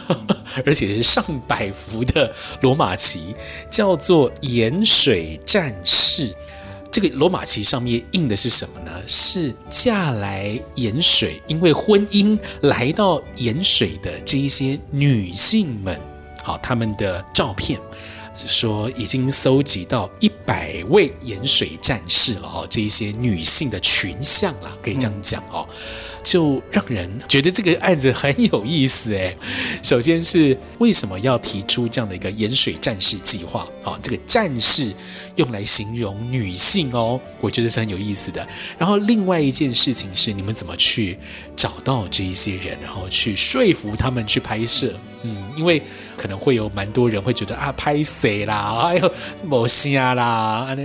[0.66, 2.30] 而且是上百幅的
[2.60, 3.34] 罗马旗，
[3.70, 6.34] 叫做“盐水战士”。
[6.92, 8.92] 这个罗马旗上面印的是什么呢？
[9.06, 15.98] 是嫁来盐水，因为婚姻来到盐水的这一些女性们，
[16.42, 17.80] 好，她们的照片。
[18.36, 25.66] 说已经搜集到一百位盐水战士了哦，这一些女性的群像啦，可以这样讲哦，
[26.22, 29.34] 就让人觉得这个案子很有意思哎。
[29.82, 33.98] 首先是为什么要提出这样的一个盐水战士计划啊？
[34.02, 34.92] 这个战士
[35.36, 38.46] 用来形容女性哦，我觉得是很有意思的。
[38.76, 41.16] 然后另外一件事情是，你们怎么去
[41.54, 44.92] 找到这一些人，然后去说服他们去拍摄？
[45.24, 45.82] 嗯，因为
[46.16, 49.12] 可能会有蛮多人会觉得啊，拍谁啦，哎呦，
[49.42, 50.76] 某些啦，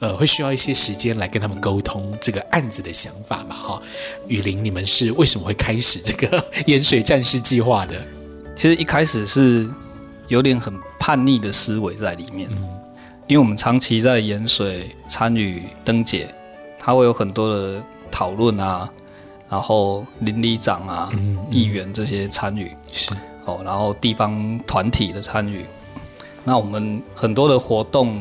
[0.00, 3.82] 呃，会需要一些时间来跟他们沟通这个案子的想法嘛，哈。
[4.26, 8.04] 雨林，你们是为什么会开始这个盐水战士计划的？
[8.56, 9.68] 其实一开始是
[10.28, 12.68] 有点很叛逆的思维在里面，嗯，
[13.28, 16.28] 因为我们长期在盐水参与灯节，
[16.78, 18.90] 它会有很多的讨论啊，
[19.48, 23.12] 然后邻里长啊、嗯嗯、议员这些参与是。
[23.44, 25.64] 哦，然后地方团体的参与，
[26.44, 28.20] 那我们很多的活动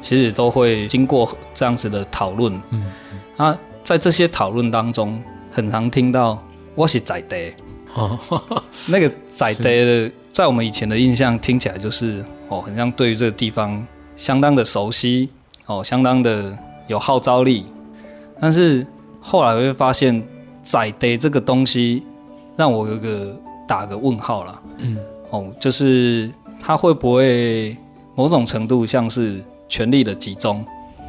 [0.00, 2.52] 其实都会经过这样子的讨论。
[2.70, 2.90] 嗯，
[3.36, 6.42] 那在这些讨论当中，很常听到
[6.74, 7.52] “我是在地”，
[7.94, 8.18] 哦，
[8.86, 15.28] 那个在地的，在我们以前的印象听起来就是哦，很像对于这个地方相当的熟悉
[15.66, 16.56] 哦，相当的
[16.86, 17.66] 有号召力。
[18.40, 18.86] 但是
[19.20, 20.22] 后来我会发现，
[20.62, 22.04] 在地这个东西
[22.56, 23.36] 让我有个
[23.66, 24.62] 打个问号了。
[24.78, 24.98] 嗯，
[25.30, 27.76] 哦，就是他会不会
[28.14, 30.64] 某种程度像是权力的集中？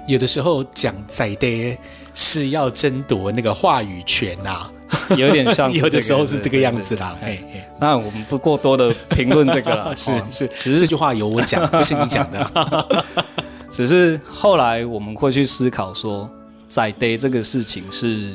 [0.08, 1.78] 有的时候讲在地
[2.14, 4.72] 是要争夺那个话语权呐、啊，
[5.16, 5.86] 有点像、这个。
[5.88, 7.16] 有的时候是这个样子啦。
[7.22, 9.96] 哎哎，那我们不过多的评论这个了。
[9.96, 13.06] 是是，只是这句话由我讲，不是你讲的。
[13.72, 16.30] 只是后来我们会去思考说，
[16.68, 18.34] 在地这个事情是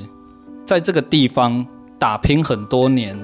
[0.66, 1.64] 在这个地方
[1.98, 3.14] 打拼很多年，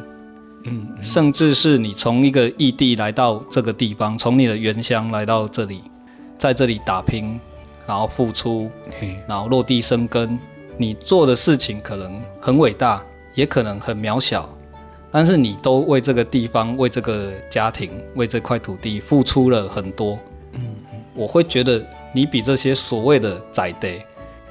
[0.65, 5.83] 嗯，嗯，甚至是你从一个异地来到这个地方，从你的原乡来到这里，
[6.39, 7.41] 在这里打拼。
[7.87, 8.71] 然后付出，
[9.29, 10.39] 然后落地生根。
[10.79, 13.05] 你做的事情可能很伟大，
[13.35, 14.49] 也可能很渺小，
[15.11, 20.19] 但是你都为这个地方、为这个家庭、为这块土地付出了很多。
[20.53, 20.63] 嗯，
[21.13, 21.85] 我会觉得
[22.15, 24.01] 你比这些所谓的在地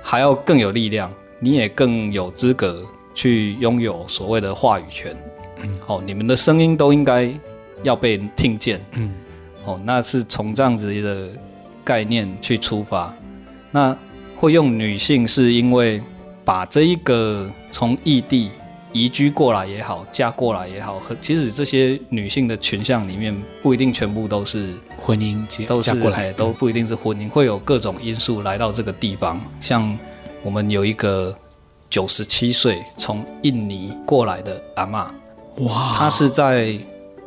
[0.04, 2.86] 还要更有力量，你也更有资格
[3.16, 5.18] 去拥有所谓的话语权。
[5.62, 7.30] 嗯，哦，你们的声音都应该
[7.84, 8.84] 要被听见。
[8.94, 9.14] 嗯，
[9.66, 11.30] 哦，那是从这样子的
[11.84, 13.14] 概念去出发。
[13.72, 13.96] 那
[14.36, 16.02] 会用女性，是因为
[16.46, 18.52] 把这一个从异地
[18.92, 29.42] 移居过来也好，嫁过来也好，和其实这些女性的群像里面不一定全部都是婚姻结，都是嫁过来，都不一定是婚姻，会有各种因素来到这个地方。
[29.60, 29.98] 像
[30.44, 31.36] 我们有一个
[31.90, 35.08] 九十七岁从印尼过来的阿嬷，
[35.58, 36.78] 哇，她是在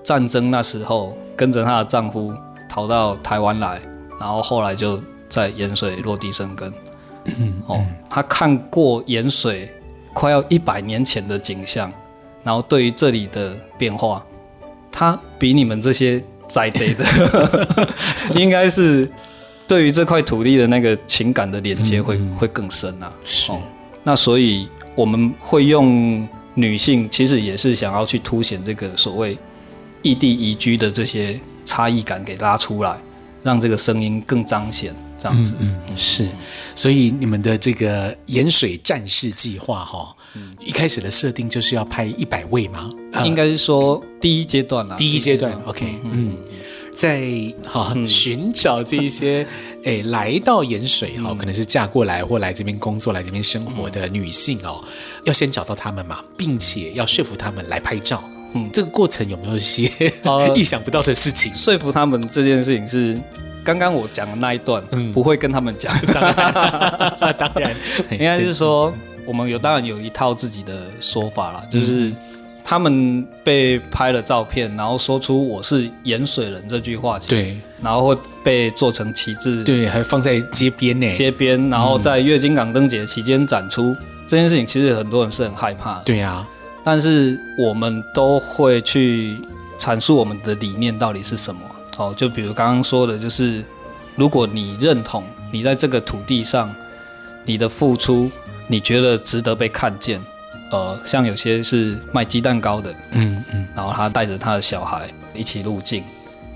[0.02, 2.32] 战争那时候跟着她的丈夫
[2.68, 3.80] 逃到台湾来，
[4.20, 5.00] 然后后来就。
[5.28, 6.72] 在盐水落地生根，
[7.40, 9.68] 嗯，哦，她看过盐水
[10.14, 11.92] 快要一百年前的景象，
[12.44, 14.24] 然后对于这里的变化，
[14.90, 17.04] 她比你们这些在地的，
[18.36, 19.10] 应该是
[19.66, 23.12] 对于这块土地的那个情感的连接会、嗯嗯、会更深啊。
[23.24, 23.60] 是、哦，
[24.04, 26.26] 那所以我们会用
[26.56, 29.38] 女性，其实也是想要去凸显这个所谓
[30.02, 32.98] 异地移居的这些差异感给拉出来，
[33.44, 34.92] 让这个声音更彰显。
[35.18, 35.96] 这样子，嗯，嗯。
[35.96, 36.28] 是，
[36.74, 40.14] 所以你们的这个盐水战士计划哈，
[40.60, 42.90] 一开始的设定就是要拍一百位吗？
[43.24, 46.36] 应该是说第一阶段啦，第一阶段，OK，嗯，
[46.96, 47.30] 在
[47.62, 49.46] 哈寻找这一些
[49.84, 54.82] 诶来到盐水哈，可能是嫁过来或来这边工作、来这边生活的女性哦，
[55.24, 58.24] 要先找到他们嘛，并且要说服他们来拍照。
[58.54, 59.90] 嗯，这个过程有没有一些
[60.56, 61.54] 意想不到的事情？
[61.54, 63.20] 说服他们这件事情是。
[63.62, 65.92] 刚刚我讲的那一段，嗯、不会跟他们讲。
[66.14, 67.74] 当然，当然
[68.12, 68.94] 应该是说，
[69.24, 72.12] 我们有当然有一套自己的说法啦，就是
[72.68, 83.92] 他们被拍了照片，然后说出“我是盐水人”这句话，对，然后会被做成旗帜，对，还放在街边呢，街边，然后在月津港灯节期间展出。
[83.92, 83.96] 嗯、
[84.26, 86.48] 这件事情其实很多人是很害怕的，对呀、啊，
[86.82, 89.38] 但是我们都会去
[89.78, 91.60] 阐述我们的理念到底是什么。
[91.98, 93.64] 哦，就比如刚刚说的，就是
[94.16, 96.74] 如果你认同你在这个土地上
[97.44, 98.28] 你的付出，
[98.66, 100.20] 你觉得值得被看见，
[100.70, 106.02] 呃，像有些是卖鸡蛋糕的，嗯嗯，然后他带着他的小孩一起入境，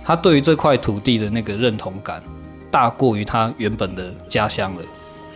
[0.05, 2.23] 他对于这块土地的那个认同感
[2.71, 4.83] 大过于他原本的家乡了，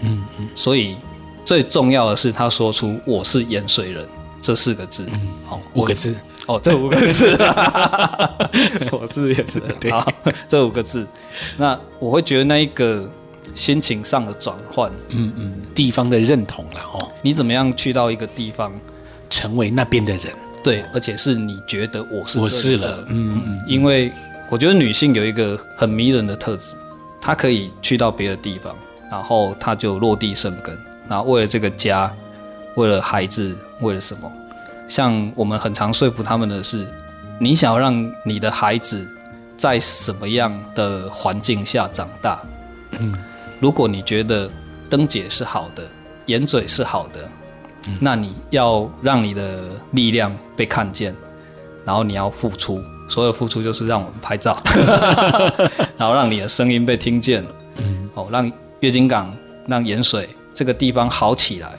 [0.00, 0.96] 嗯嗯，所以
[1.44, 4.06] 最重要的是他说出“我是盐水人”
[4.40, 5.06] 这四个字，
[5.46, 6.14] 好，五个字。
[6.46, 7.34] 哦，这五个字，
[8.92, 10.06] 我是也是 对，好，
[10.46, 11.06] 这五个字，
[11.56, 13.10] 那我会觉得那一个
[13.54, 18.72] 心情上的转换，嗯嗯，地方的认同了哦，你怎么样去到一个地方，
[19.30, 20.32] 成为那边的人，
[20.62, 24.12] 对，而且是你觉得我是我是了，嗯嗯，因为
[24.50, 26.74] 我觉得女性有一个很迷人的特质，
[27.20, 28.74] 她可以去到别的地方，
[29.10, 30.76] 然后她就落地生根，
[31.08, 32.12] 然后为了这个家，
[32.74, 34.30] 为了孩子，为了什么？
[34.88, 36.86] 像我们很常说服他们的是，
[37.38, 39.08] 你想要让你的孩子
[39.56, 42.38] 在什么样的环境下长大？
[42.98, 43.14] 嗯，
[43.60, 44.50] 如果你觉得
[44.88, 45.82] 灯姐是好的，
[46.26, 47.28] 盐水是好的，
[47.88, 49.60] 嗯，那你要让你的
[49.92, 51.14] 力量被看见，
[51.84, 54.56] 然后你要付出，所有付出就是让我们拍照，
[55.96, 57.44] 然后让你的声音被听见，
[57.76, 58.50] 嗯，哦，让
[58.80, 59.34] 月经港、
[59.66, 61.72] 让盐水这个地方好起来，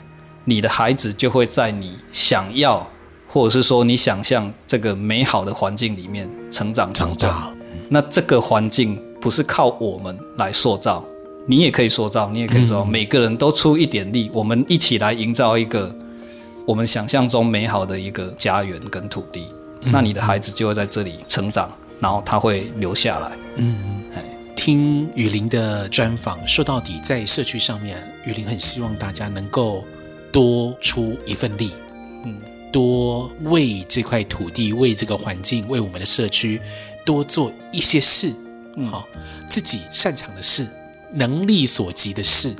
[0.44, 2.86] 你的孩子就会在你想要。
[3.28, 6.88] 或者是说，你想象这个美好的环境里面成长。
[6.94, 7.52] 成长，
[7.90, 11.04] 那这个环境不是靠我们来塑造，
[11.46, 15.94] 你也可以塑造，你也可以说，每个人都出一点力，我们一起来营造一个
[16.66, 19.46] 我们想象中美好的一个家园跟土地。
[19.82, 21.70] 嗯、那你的孩子就会在这里成长，
[22.00, 23.30] 然后他会留下来。
[23.56, 24.02] 嗯，
[24.56, 29.84] 听雨林的专访，说到底，在社区上面，雨林很希望大家能够
[30.32, 31.70] 多出一份力，
[32.24, 32.36] 嗯，
[32.72, 36.60] 多为这块土地、为这个环境、为我们的社区
[37.04, 38.34] 多做一些事，
[38.74, 39.06] 嗯，好，
[39.48, 40.66] 自己擅长的事，
[41.14, 42.54] 能力所及的事，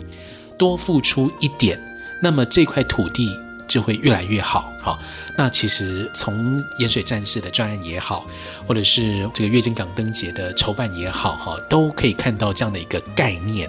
[0.57, 1.79] 多付出一点，
[2.23, 4.73] 那么这块土地就会越来越好。
[4.81, 4.99] 好，
[5.37, 8.27] 那其实从盐水战士的专案也好，
[8.67, 13.69] 或者是这个月津港灯节的筹办也好，哈，都可以看到这样的一个概念。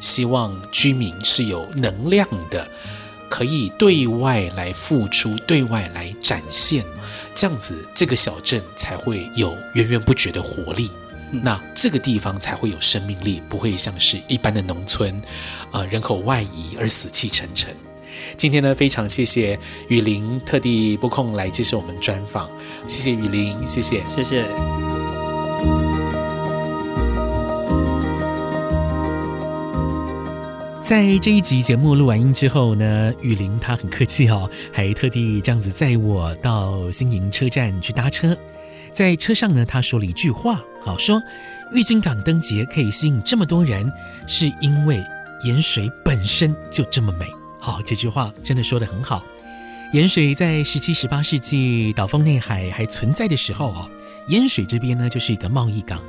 [0.00, 2.66] 希望居民是有能量的，
[3.28, 6.84] 可以对外来付出，对外来展现，
[7.34, 10.90] 这样子这个小镇才会有源源不绝的活力。
[11.30, 15.20] 那这个地方才会有生命力，不会像是一般的农村，
[15.72, 17.74] 呃，人口外移而死气沉沉。
[18.36, 19.58] 今天呢，非常谢谢
[19.88, 22.48] 雨林特地拨空来接受我们专访，
[22.86, 24.44] 谢谢雨林，谢谢，谢谢。
[30.82, 38.36] 在这一集节目录完音之后呢，雨林他很客气哦，还特地这样子载我到新营车站去搭车。
[38.90, 41.22] 在车上呢，他说了一句话，好说，
[41.72, 43.92] 郁金港灯节可以吸引这么多人，
[44.26, 45.02] 是因为
[45.44, 47.26] 盐水本身就这么美。
[47.60, 49.22] 好，这句话真的说得很好。
[49.92, 53.88] 盐水在十七、十八世纪岛风内海还存在的时候啊，
[54.28, 56.00] 盐水这边呢就是一个贸易港，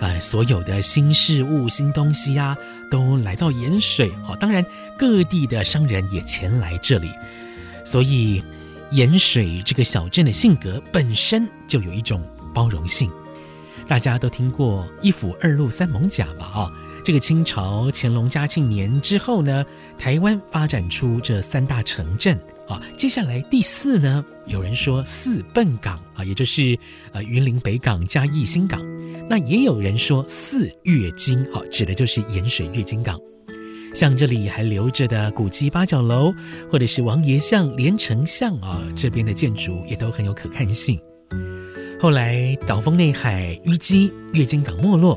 [0.00, 2.56] 呃，所有的新事物、新东西啊，
[2.90, 4.10] 都来到盐水。
[4.24, 4.64] 好，当然
[4.96, 7.10] 各地的商人也前来这里，
[7.84, 8.42] 所以。
[8.92, 12.20] 盐水这个小镇的性格本身就有一种
[12.52, 13.10] 包容性，
[13.86, 16.46] 大家都听过一府二鹿三艋舺吧？
[16.46, 16.72] 啊，
[17.04, 19.64] 这个清朝乾隆嘉庆年之后呢，
[19.98, 22.80] 台湾发展出这三大城镇啊。
[22.96, 26.78] 接下来第四呢，有人说四笨港啊，也就是
[27.12, 28.80] 呃云林北港、嘉义新港。
[29.28, 33.18] 那也有人说四月津，啊，指的就是盐水月津港。
[33.94, 36.32] 像这里还留着的古迹八角楼，
[36.70, 40.98] 或者是王爷像、连城像啊，这边的建筑也都很有可看性。
[42.02, 45.16] 后来岛风内海淤积，月津港没落。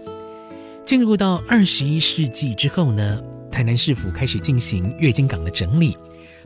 [0.86, 3.20] 进入到二十一世纪之后呢，
[3.52, 5.98] 台南市府开始进行月津港的整理，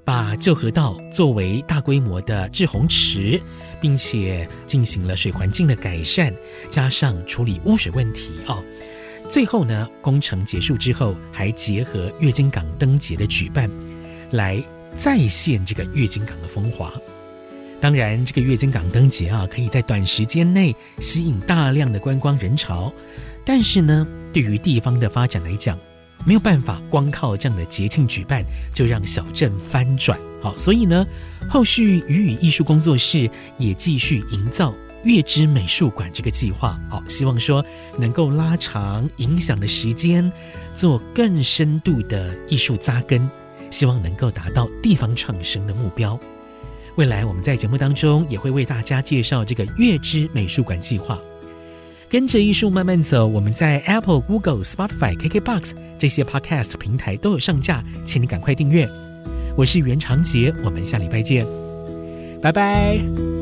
[0.05, 3.37] 把旧河道作为大规模的滞洪池，
[3.81, 6.33] 并且进行了水环境的改善，
[6.69, 8.63] 加上处理污水问题哦。
[9.27, 13.69] 最后呢，工程结束之后，还结合月津港灯节的举办，
[14.31, 14.63] 来
[14.93, 16.93] 再现这个月津港的风华。
[17.81, 22.91] 当然，这个月津港灯节啊，可以在短时间内吸引大量的观光人潮，
[23.45, 25.77] 但是呢，对于地方的发展来讲，
[26.25, 30.19] 没有办法光靠这样的节庆举办就让小镇翻转。
[30.41, 31.05] 好，所以呢，
[31.49, 34.73] 后续雨雨艺术工作室也继续营造。
[35.05, 37.63] 月之美术馆这个计划，好，希望说
[37.97, 40.29] 能够拉长影响的时间，
[40.75, 43.29] 做更深度的艺术扎根，
[43.71, 46.19] 希望能够达到地方创生的目标。
[46.95, 51.17] 未来我们在节目当中也会为大家介绍这个月之美术馆计划。
[52.09, 58.89] 跟着艺术慢慢走，我们在 Apple、Google、Spotify、KKBox 这些 Podcast 平台都有上架，请你赶快订阅。
[59.55, 61.45] 我是袁长杰，我们下礼拜见，
[62.41, 63.38] 拜拜。